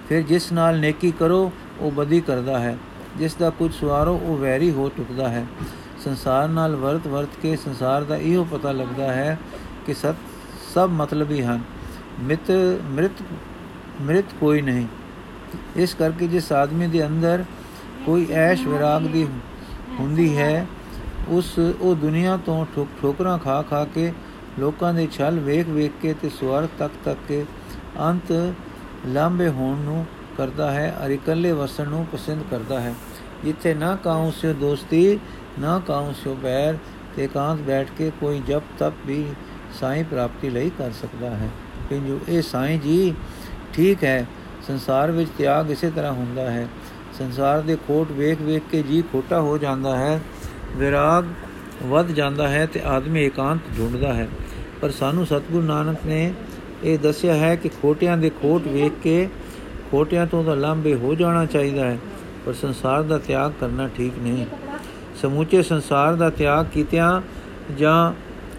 [0.08, 2.76] ਫਿਰ ਜਿਸ ਨਾਲ ਨੇਕੀ ਕਰੋ, ਉਹ ਬਦੀ ਕਰਦਾ ਹੈ।
[3.16, 5.46] ਜਿਸ ਦਾ ਕੁਝ ਸਵਾਰੋ, ਉਹ ਵੈਰੀ ਹੋ ਟੁਕਦਾ ਹੈ।
[6.04, 9.38] ਸੰਸਾਰ ਨਾਲ ਵਰਤ ਵਰਤ ਕੇ ਸੰਸਾਰ ਦਾ ਇਹੋ ਪਤਾ ਲੱਗਦਾ ਹੈ
[9.86, 10.14] ਕਿ ਸਤ,
[10.74, 11.60] ਸਭ ਮਤਲਬੀ ਹਨ।
[12.20, 12.50] ਮਿਤ,
[12.84, 13.22] ਮ੍ਰਿਤ
[14.00, 14.86] ਮ੍ਰਿਤ ਕੋਈ ਨਹੀਂ।
[15.76, 17.44] ਇਸ ਕਰਕੇ ਜਿਸ ਆਦਮੀ ਦੇ ਅੰਦਰ
[18.06, 19.26] ਕੋਈ ਐਸ਼ ਵਿਰਾਗ ਦੀ
[20.00, 20.66] ਹੁੰਦੀ ਹੈ
[21.28, 24.12] ਉਸ ਉਹ ਦੁਨੀਆ ਤੋਂ ਠੋਕ ਠੋਕਰਾਂ ਖਾ ਖਾ ਕੇ
[24.58, 27.44] ਲੋਕਾਂ ਦੇ ਛਲ ਵੇਖ ਵੇਖ ਕੇ ਤੇ ਸਵਾਰਥ ਤੱਕ ਤੱਕ ਕੇ
[28.00, 28.32] ਅੰਤ
[29.06, 30.04] ਲਾਂਬੇ ਹੋਣ ਨੂੰ
[30.38, 32.94] ਕਰਦਾ ਹੈ ਅਰ ਇਕੱਲੇ ਵਸਣ ਨੂੰ ਪਸੰਦ ਕਰਦਾ ਹੈ।
[33.44, 35.18] ਜਿੱਥੇ ਨਾ ਕਾਉ ਸੇ ਦੋਸਤੀ,
[35.58, 36.78] ਨਾ ਕਾਉ ਸੇ ਬੈਰ
[37.16, 39.24] ਤੇ ਕਾਂਤ ਬੈਠ ਕੇ ਕੋਈ ਜਪ ਤਪ ਵੀ
[39.80, 41.48] ਸਾਈਂ ਪ੍ਰਾਪਤੀ ਲਈ ਕਰ ਸਕਦਾ ਹੈ।
[41.90, 43.14] ਪਿੰਜੂ, ਇਹ ਸਾਈਂ ਜੀ
[43.72, 44.26] ਠੀਕ ਹੈ,
[44.66, 46.68] ਸੰਸਾਰ ਵਿੱਚ ਤਿਆਗ ਇਸੇ ਤਰ੍ਹਾਂ ਹੁੰਦਾ ਹੈ।
[47.18, 50.20] ਸੰਸਾਰ ਦੇ ਖੋਟ ਵੇਖ ਵੇਖ ਕੇ ਜੀ ਖੋਟਾ ਹੋ ਜਾਂਦਾ ਹੈ।
[50.76, 51.24] ਵਿਰਾਗ
[51.82, 54.28] ਵੱਧ ਜਾਂਦਾ ਹੈ ਤੇ ਆਦਮੀ ਇਕਾਂਤ ਢੂੰਡਦਾ ਹੈ।
[54.82, 56.32] ਪਰ ਸਾਨੂੰ ਸਤਿਗੁਰੂ ਨਾਨਕ ਨੇ
[56.84, 59.28] ਇਹ ਦੱਸਿਆ ਹੈ ਕਿ ਖੋਟਿਆਂ ਦੇ ਖੋਟ ਵੇਖ ਕੇ
[59.90, 61.98] ਖੋਟਿਆਂ ਤੋਂ ਤਾਂ ਲਾਂਬੇ ਹੋ ਜਾਣਾ ਚਾਹੀਦਾ ਹੈ,
[62.46, 64.46] ਪਰ ਸੰਸਾਰ ਦਾ ਤਿਆਗ ਕਰਨਾ ਠੀਕ ਨਹੀਂ।
[65.22, 67.20] ਸਮੂਚੇ ਸੰਸਾਰ ਦਾ ਤਿਆਗ ਕੀਤਿਆਂ
[67.78, 68.12] ਜਾਂ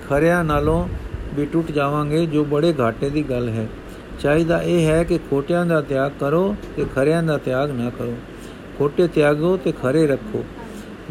[0.09, 0.87] ਖਰਿਆਂ ਨਾਲੋਂ
[1.35, 3.67] ਵੀ ਟੁੱਟ ਜਾਵਾਂਗੇ, ਜੋ ਬੜੇ ਘਾਟੇ ਦੀ ਗੱਲ ਹੈ।
[4.19, 8.15] ਚਾਹੀਦਾ ਇਹ ਹੈ ਕਿ ਖੋਟਿਆਂ ਦਾ ਤਿਆਗ ਕਰੋ ਤੇ ਖਰਿਆਂ ਦਾ ਤਿਆਗ ਨਾ ਕਰੋ।
[8.77, 10.43] ਖੋਟੇ ਤਿਆਗੋ ਤੇ ਖਰੇ ਰੱਖੋ।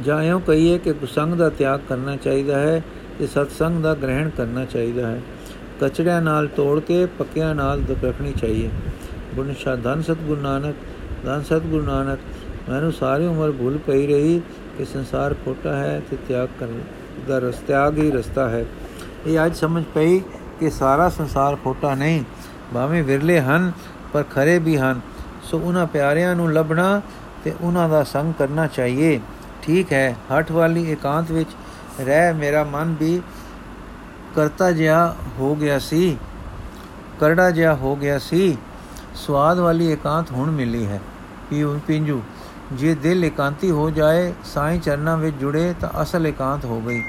[0.04, 2.82] ਜਾਂ ਇਉਂ ਕਹੀਏ ਕਿ ਕੁਸੰਗ ਦਾ ਤਿਆਗ ਕਰਨਾ ਚਾਹੀਦਾ ਹੈ
[3.18, 5.20] ਤੇ ਸਤਸੰਗ ਦਾ ਗ੍ਰਹਿਣ ਕਰਨਾ ਚਾਹੀਦਾ ਹੈ।
[5.80, 8.70] ਕਚੜਿਆਂ ਨਾਲ ਤੋੜ ਕੇ ਪੱਕਿਆਂ ਨਾਲ ਦਪਖਣੀ ਚਾਹੀਏ।
[9.34, 10.74] ਗੁਣ ਧੰਨ ਸਤਗੁਰੂ ਨਾਨਕ,
[11.24, 12.18] ਧੰਨ ਸਤਗੁਰੂ ਨਾਨਕ,
[12.68, 14.42] ਮੈਨੂੰ ਸਾਰੀ ਉਮਰ ਭੁੱਲ ਪਈ ਰਹੀ
[14.78, 16.80] ਕਿ ਸੰਸਾਰ ਖੋਟਾ ਹੈ ਤੇ ਤਿਆਗ ਕਰਨ
[17.28, 18.64] ਦਾ ਰਸਤਾ ਹੀ ਰਸਤਾ ਹੈ।
[19.26, 20.18] ਇਹ ਅੱਜ ਸਮਝ ਪਈ
[20.60, 22.24] ਕਿ ਸਾਰਾ ਸੰਸਾਰ ਖੋਟਾ ਨਹੀਂ,
[22.74, 23.72] ਭਾਵੇਂ ਵਿਰਲੇ ਹਨ,
[24.12, 25.00] ਪਰ ਖਰੇ ਵੀ ਹਨ।
[25.42, 27.00] ਸੋ ਉਹਨਾਂ ਪਿਆਰਿਆਂ ਨੂੰ ਲੱਭਣਾ
[27.44, 29.20] ਤੇ ਉਹਨਾਂ ਦਾ ਸੰਗ ਕਰਨਾ ਚਾਹੀਏ।
[29.66, 31.50] ਠੀਕ ਹੈ। ਹਟ ਵਾਲੀ ਇਕਾਂਤ ਵਿੱਚ
[32.00, 33.22] ਰਹਿ ਮੇਰਾ ਮਨ ਵੀ
[34.36, 36.16] ਕਰਤਾ ਜਿਹਾ ਹੋ ਗਿਆ ਸੀ।
[37.20, 38.56] ਕਰੜਾ ਜਿਹਾ ਹੋ ਗਿਆ ਸੀ।
[39.14, 41.00] ਸਵਾਦ ਵਾਲੀ ਇਕਾਂਤ ਹੁਣ ਮਿਲੀ ਹੈ।
[41.50, 42.22] ਪੀਉ, ਪਿੰਜੂ,
[42.72, 47.02] ਜੇ ਦਿਲ ਇਕਾਂਤੀ ਹੋ ਜਾਏ, ਸਾਈਂ ਚਰਨਾਂ ਵਿੱਚ ਜੁੜੇ ਤਾਂ ਅਸਲ ਇਕਾਂਤ ਹੋ ਗਈ।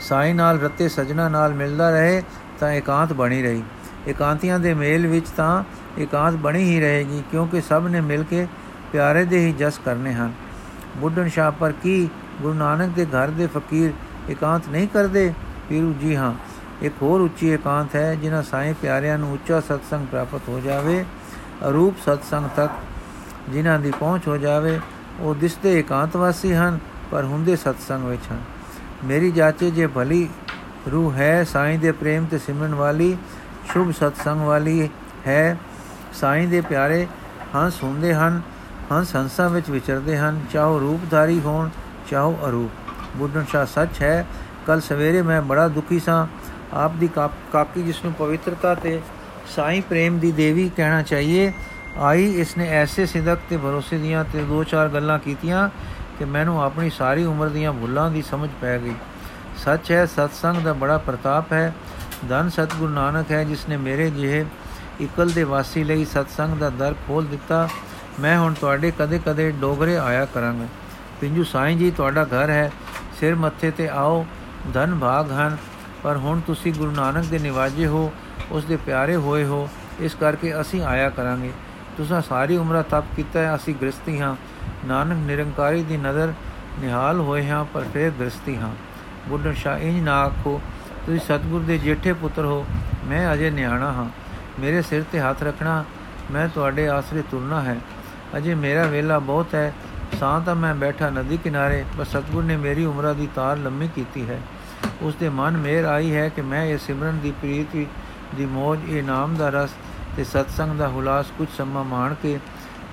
[0.00, 2.22] ਸਾਈਂ ਨਾਲ ਰਤੇ ਸਜਣਾ ਨਾਲ ਮਿਲਦਾ ਰਹੇ
[2.60, 3.62] ਤਾਂ ਇਕਾਂਤ ਬਣੀ ਰਹੀ।
[4.08, 5.64] ਇਕਾਂਤੀਆਂ ਦੇ ਮੇਲ ਵਿੱਚ ਤਾਂ
[5.98, 8.46] ਇਕਾਂਤ ਬਣੀ ਹੀ ਰਹੇਗੀ ਕਿਉਂਕਿ ਸਭ ਨੇ ਮਿਲ ਕੇ
[8.92, 10.32] ਪਿਆਰੇ ਦੇ ਹੀ ਜਸ ਕਰਨੇ ਹਨ।
[10.96, 12.08] ਬੁੱਢਣ ਸ਼ਾਹ ਪਰ ਕੀ
[12.42, 13.92] ਗੁਰੂ ਨਾਨਕ ਦੇ ਘਰ ਦੇ ਫਕੀਰ
[14.30, 15.32] ਇਕਾਂਤ ਨਹੀਂ ਕਰਦੇ?
[15.68, 16.32] ਪੀਰੂ ਜੀ ਹਾਂ,
[16.82, 21.04] ਇੱਕ ਹੋਰ ਉੱਚੀ ਇਕਾਂਤ ਹੈ, ਜਿਨ੍ਹਾਂ ਸਾਈਂ ਪਿਆਰਿਆਂ ਨੂੰ ਉੱਚਾ ਸਤਸੰਗ ਪ੍ਰਾਪਤ ਹੋ ਜਾਵੇ,
[21.68, 22.72] ਅਰੂਪ ਸਤਸੰਗ ਤੱਕ
[23.50, 24.80] ਜਿਨ੍ਹਾਂ ਦੀ ਪਹੁੰਚ ਹੋ ਜਾਵੇ,
[25.20, 26.78] ਉਹ ਦਿਸਦੇ ਇਕਾਂਤਵਾਸੀ ਹਨ,
[27.10, 28.40] ਪਰ ਹੁੰਦੇ ਸਤਸੰਗ ਵਿੱਚ ਹਨ।
[29.04, 30.28] ਮੇਰੀ ਜਾਚੇ ਜੇ ਭਲੀ
[30.92, 33.16] ਰੂਹ ਹੈ, ਸਾਈਂ ਦੇ ਪ੍ਰੇਮ ਤੇ ਸਿਮਰਨ ਵਾਲੀ
[33.72, 34.88] ਸ਼ੁਭ ਸਤਸੰਗ ਵਾਲੀ
[35.26, 35.56] ਹੈ,
[36.12, 37.06] ਸਾਈਂ ਦੇ ਪਿਆਰੇ
[37.56, 38.40] ਹੰਸ ਹੁੰਦੇ ਹਨ
[38.92, 41.68] ਹੰਸ ਹੰਸਾਂ ਵਿੱਚ ਵਿਚਰਦੇ ਹਨ। ਚਾਹੋ ਰੂਪਧਾਰੀ ਹੋਣ,
[42.10, 42.70] ਚਾਹੋ ਅਰੂਪ।
[43.16, 44.26] ਬੁੱਢਣ ਸ਼ਾ ਸੱਚ ਹੈ
[44.66, 46.26] ਕੱਲ ਸਵੇਰੇ ਮੈਂ ਬੜਾ ਦੁਖੀ ਸਾਂ।
[46.72, 47.08] ਆਪ ਦੀ
[47.52, 49.00] ਕਾਕੀ ਜਿਸ ਨੂੰ ਪਵਿੱਤਰਤਾ ਤੇ
[49.56, 51.52] ਸਾਈਂ ਪ੍ਰੇਮ ਦੀ ਦੇਵੀ ਕਹਿਣਾ ਚਾਹੀਏ,
[51.98, 55.68] ਆਈ ਇਸ ਨੇ ਐਸੇ ਸਿਦਕ ਤੇ ਭਰੋਸੇ ਦੀਆਂ ਤੇ ਦੋ ਚਾਰ ਗੱਲਾਂ ਕੀਤੀਆਂ
[56.18, 58.94] ਕਿ ਮੈਨੂੰ ਆਪਣੀ ਸਾਰੀ ਉਮਰ ਦੀਆਂ ਭੁੱਲਾਂ ਦੀ ਸਮਝ ਪੈ ਗਈ।
[59.56, 61.72] ਸੱਚ ਹੈ, ਸਤਸੰਗ ਦਾ ਬੜਾ ਪ੍ਰਤਾਪ ਹੈ।
[62.28, 64.44] ਧੰਨ ਸਤਗੁਰੂ ਨਾਨਕ ਹੈ ਜਿਸ ਨੇ ਮੇਰੇ ਜਿਹੇ
[65.00, 67.68] ਇਕਲ ਦੇ ਵਾਸੀ ਲਈ ਸਤਸੰਗ ਦਾ ਦਰ ਖੋਲ ਦਿੱਤਾ।
[68.20, 70.66] ਮੈਂ ਹੁਣ ਤੁਹਾਡੇ ਕਦੇ-ਕਦੇ ਡੋਗਰੇ ਆਇਆ ਕਰਾਂਗਾ।
[71.20, 72.72] ਪਿੰਜੂ ਸਾਈਂ ਜੀ, ਤੁਹਾਡਾ ਘਰ ਹੈ।
[73.20, 74.26] ਸਿਰ ਮੱਥੇ ਤੇ ਆਓ।
[74.74, 75.56] ਧਨ ਭਾਗ ਹਨ।
[76.02, 78.12] ਪਰ ਹੁਣ ਤੁਸੀਂ ਗੁਰੂ ਨਾਨਕ ਦੇ ਨਿਵਾਜੇ ਹੋ।
[78.50, 79.68] ਉਸ ਦੇ ਪਿਆਰੇ ਹੋਏ ਹੋ।
[80.00, 81.52] ਇਸ ਕਰਕੇ ਅਸੀਂ ਆਇਆ ਕਰਾਂਗੇ।
[81.96, 84.36] ਤੁਸੀਂ ਸਾਰੀ ਉਮਰ ਤਪ ਕੀਤਾ ਹੈ। ਅਸੀਂ ਗ੍ਰਸਤੀ ਹਾਂ।
[84.86, 86.32] ਨਾਨਕ ਨਿਰੰਕਾਰੀ ਦੀ ਨਜ਼ਰ
[86.80, 88.70] ਨਿਹਾਲ ਹੋਏ ਹਾਂ, ਪਰ ਫਿਰ ਗ੍ਰਸਤੀ ਹਾਂ।
[89.28, 90.60] ਬੁੱਢਣ ਸ਼ਾ ਇੰਜ ਨਾ ਆਖੋ,
[91.06, 92.66] ਤੁਸੀਂ ਸਤਗੁਰ ਦੇ ਜੇਠੇ ਪੁੱਤਰ ਹੋ।
[93.04, 94.08] ਮੈਂ ਅਜੇ ਨਿਆਣਾ ਹਾਂ।
[94.60, 95.84] ਮੇਰੇ ਸਿਰ ਤੇ ਹੱਥ ਰੱਖਣਾ,
[96.30, 97.76] ਮੈਂ ਤੁਹਾਡੇ ਆਸਰੇ ਤੁਰਨਾ ਹੈ।
[98.36, 99.72] ਅਜੇ ਮੇਰਾ ਵੇਲਾ ਬਹੁਤ ਹੈ,
[100.20, 104.28] ਸਾਂ ਤਾਂ ਮੈਂ ਬੈਠਾ ਨਦੀ ਕਿਨਾਰੇ ਪਰ ਸਤਗੁਰ ਨੇ ਮੇਰੀ ਉਮਰਾਂ ਦੀ ਤਾਰ ਲੰਮੀ ਕੀਤੀ
[104.28, 104.40] ਹੈ।
[105.02, 107.76] ਉਸ ਦੇ ਮਨ ਮੇਰ ਆਈ ਹੈ ਕਿ ਮੈਂ ਇਹ ਸਿਮਰਨ ਦੀ ਪ੍ਰੀਤ
[108.34, 109.70] ਦੀ ਮੋਜ, ਇਹ ਨਾਮ ਦਾ ਰਸ
[110.16, 112.38] ਤੇ ਸਤਸੰਗ ਦਾ ਹੁਲਾਸ ਕੁਝ ਸਮਾਂ ਮਾਣ ਕੇ,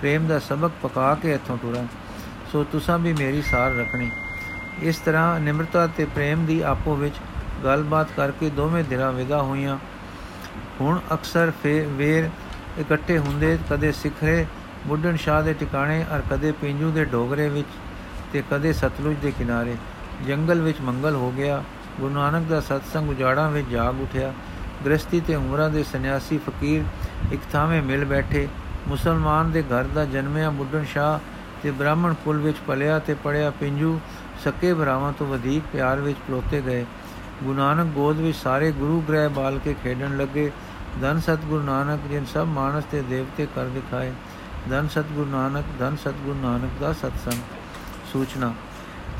[0.01, 1.85] ਪ੍ਰੇਮ ਦਾ ਸਬਕ ਪਕਾ ਕੇ ਇੱਥੋਂ ਟੁਰਾਂ
[2.51, 4.09] ਸੋ ਤੁਸੀਂ ਵੀ ਮੇਰੀ ਸਾਰ ਰੱਖਣੀ।
[4.81, 7.15] ਇਸ ਤਰ੍ਹਾਂ ਨਿਮਰਤਾ ਤੇ ਪ੍ਰੇਮ ਦੀ ਆਪੋ ਵਿੱਚ
[7.63, 9.77] ਗੱਲਬਾਤ ਕਰਕੇ ਦੋਵੇਂ ਧਿਰਾਂ ਵਿਦਾ ਹੋਈਆਂ।
[10.81, 12.29] ਹੁਣ ਅਕਸਰ ਫੇ, ਵੇਰ
[12.79, 14.45] ਇਕੱਠੇ ਹੁੰਦੇ ਕਦੇ ਸਿਖਰੇ
[14.87, 17.67] ਬੁੱਢਣ ਸ਼ਾਹ ਦੇ ਟਿਕਾਣੇ ਔਰ ਕਦੇ ਪਿੰਜੂ ਦੇ ਡੋਗਰੇ ਵਿੱਚ
[18.33, 19.75] ਤੇ ਕਦੇ ਸਤਲੁਜ ਦੇ ਕਿਨਾਰੇ।
[20.27, 21.63] ਜੰਗਲ ਵਿੱਚ ਮੰਗਲ ਹੋ ਗਿਆ।
[21.99, 24.33] ਗੁਰੂ ਨਾਨਕ ਦਾ ਸਤਸੰਗ ਉਜਾੜਾਂ ਵਿੱਚ ਜਾਗ ਉਠਿਆ।
[24.85, 26.83] ਗ੍ਰਸਤੀ ਤੇ ਉਮਰਾਂ ਦੇ ਸੰਨਿਆਸੀ ਫਕੀਰ
[27.31, 28.47] ਇੱਕ ਥਾਵੇਂ ਮਿਲ ਬੈਠੇ।
[28.87, 31.19] ਮੁਸਲਮਾਨ ਦੇ ਘਰ ਦਾ ਜਨਮਿਆ ਬੁੱਢਣ ਸ਼ਾਹ
[31.63, 33.99] ਤੇ ਬ੍ਰਾਹਮਣ ਕੁਲ ਵਿੱਚ ਪਲਿਆ ਤੇ ਪੜਿਆ ਪਿੰਜੂ
[34.45, 36.85] ਸਕੇ ਭਰਾਵਾਂ ਤੋਂ ਵਧੇਕ ਪਿਆਰ ਵਿੱਚ ਪਲੋਤੇ ਗਏ।
[37.43, 40.51] ਗੁਰੂ ਨਾਨਕ ਗੋਦ ਵਿੱਚ ਸਾਰੇ ਗੁਰੂ ਗ੍ਰਹਿ ਬਾਲ ਕੇ ਖੇਡਣ ਲੱਗੇ।
[41.01, 44.11] ਧੰਨ ਸਤਗੁਰੂ ਨਾਨਕ ਜਿਨ ਸਭ ਮਾਨਸ ਤੇ ਦੇਵਤੇ ਕਰ ਦਿਖਾਏ।
[44.69, 47.41] ਧੰਨ ਸਤਗੁਰੂ ਨਾਨਕ, ਧੰਨ ਸਤਗੁਰੂ ਨਾਨਕ ਦਾ ਸਤਸੰਗ।
[48.13, 48.53] ਸੂਚਨਾ,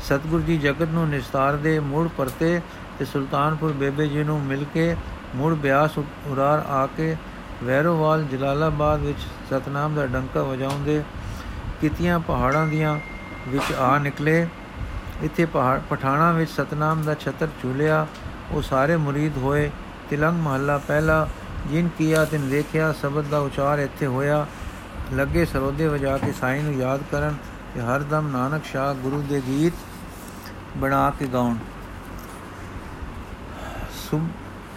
[0.02, 2.60] ਸਤਗੁਰੂ ਜੀ ਜਗਤ ਨੂੰ ਨਿਸਤਾਰ ਦੇ ਮੂੜ ਪਰਤੇ
[2.98, 4.94] ਤੇ ਸੁਲਤਾਨਪੁਰ ਬੇਬੇ ਜੀ ਨੂੰ ਮਿਲ ਕੇ
[5.34, 7.16] ਮੂੜ ਬਿਆਸ ਉਰਾਰ ਆ ਕੇ
[7.64, 9.18] ਵੈਰੋਵਾਲ ਜਲਾਲਾਬਾਦ ਵਿੱਚ
[9.50, 11.02] ਸਤਨਾਮ ਦਾ ਡੰਕਾ ਵਜਾਉਂਦੇ
[11.80, 12.98] ਕਿਤੀਆਂ ਪਹਾੜਾਂ ਦੀਆਂ
[13.48, 14.46] ਵਿੱਚ ਆ ਨਿਕਲੇ।
[15.22, 18.06] ਇੱਥੇ ਪਹਾੜ, ਪਠਾਣਾ ਵਿੱਚ ਸਤਨਾਮ ਦਾ ਛਤਰ ਝੂਲਿਆ।
[18.50, 19.70] ਉਹ ਸਾਰੇ ਮੁਰੀਦ ਹੋਏ।
[20.10, 21.28] ਤਿਲੰਗ ਮਹੱਲਾ ਪਹਿਲਾ,
[21.70, 24.46] ਜਿਨ ਕੀਆ ਤਿਨ ਦੇਖਿਆ ਸ਼ਬਦ ਦਾ ਉਚਾਰ ਇੱਥੇ ਹੋਇਆ।
[25.12, 27.34] ਲੱਗੇ ਸਰੋਦੇ ਵਜਾ ਕੇ ਸਾਈਂ ਨੂੰ ਯਾਦ ਕਰਨ
[27.74, 29.72] ਤੇ ਹਰਦਮ ਨਾਨਕ ਸ਼ਾਹ ਗੁਰੂ ਦੇ ਗੀਤ
[30.76, 31.56] ਬਣਾ ਕੇ ਗਾਉਣ।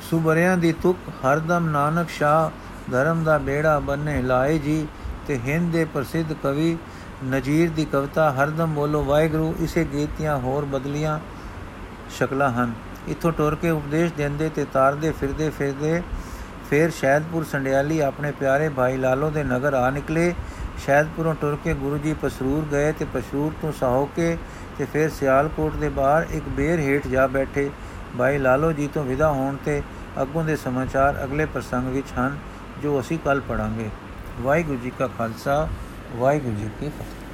[0.09, 4.87] ਸੁਬਰਿਆਂ ਦੀ ਤੁਕ ਹਰਦਮ ਨਾਨਕ ਸ਼ਾਹ ਧਰਮ ਦਾ ਬੇੜਾ ਬੰਨੇ ਲਾਏ ਜੀ
[5.27, 6.77] ਤੇ ਹਿੰਦ ਦੇ ਪ੍ਰਸਿੱਧ ਕਵੀ
[7.25, 11.19] ਨਜੀਰ ਦੀ ਕਵਿਤਾ ਹਰਦਮ ਬੋਲੋ, ਵਾਹਿਗੁਰੂ, ਇਸੇ ਗੀਤੀਆਂ ਹੋਰ ਬਦਲੀਆਂ
[12.17, 12.73] ਸ਼ਕਲਾਂ ਹਨ।
[13.07, 16.01] ਇਥੋਂ ਟੁਰ ਕੇ ਉਪਦੇਸ਼ ਦਿੰਦੇ ਤੇ ਤਾਰਦੇ ਫਿਰਦੇ ਫਿਰਦੇ
[16.69, 20.33] ਫੇਰ ਸ਼ਹਿਦਪੁਰ ਸੰਡਿਆਲੀ ਆਪਣੇ ਪਿਆਰੇ ਭਾਈ ਲਾਲੋ ਦੇ ਨਗਰ ਆ ਨਿਕਲੇ।
[20.85, 24.37] ਸ਼ਹਿਦਪੁਰੋਂ ਟੁਰ ਕੇ ਗੁਰੂ ਜੀ ਪਸਰੂਰ ਗਏ ਤੇ ਪਸਰੂਰ ਤੋਂ ਸਾਹੋ ਕੇ
[24.77, 27.69] ਤੇ ਫਿਰ ਸਿਆਲਕੋਟ ਦੇ ਬਾਹਰ ਇੱਕ ਬੇਰ ਹੇਠ ਜਾ ਬੈਠੇ।
[28.17, 29.81] ਭਾਈ ਲਾਲੋ ਜੀ ਤੋਂ ਵਿਦਾ ਹੋਣ ਤੇ
[30.21, 32.37] ਅੱਗੋਂ ਦੇ ਸਮਾਚਾਰ ਅਗਲੇ ਪ੍ਰਸੰਗ ਵਿੱਚ ਹਨ,
[32.81, 33.89] ਜੋ ਅਸੀਂ ਕੱਲ ਪੜਾਂਗੇ
[34.41, 35.67] ਵਾਹਿਗੁਰੂ ਜੀ ਕਾ ਖਾਲਸਾ,
[36.15, 37.24] ਵਾਹਿਗੁਰੂ ਜੀ ਕੀ ਫਤਿਹ।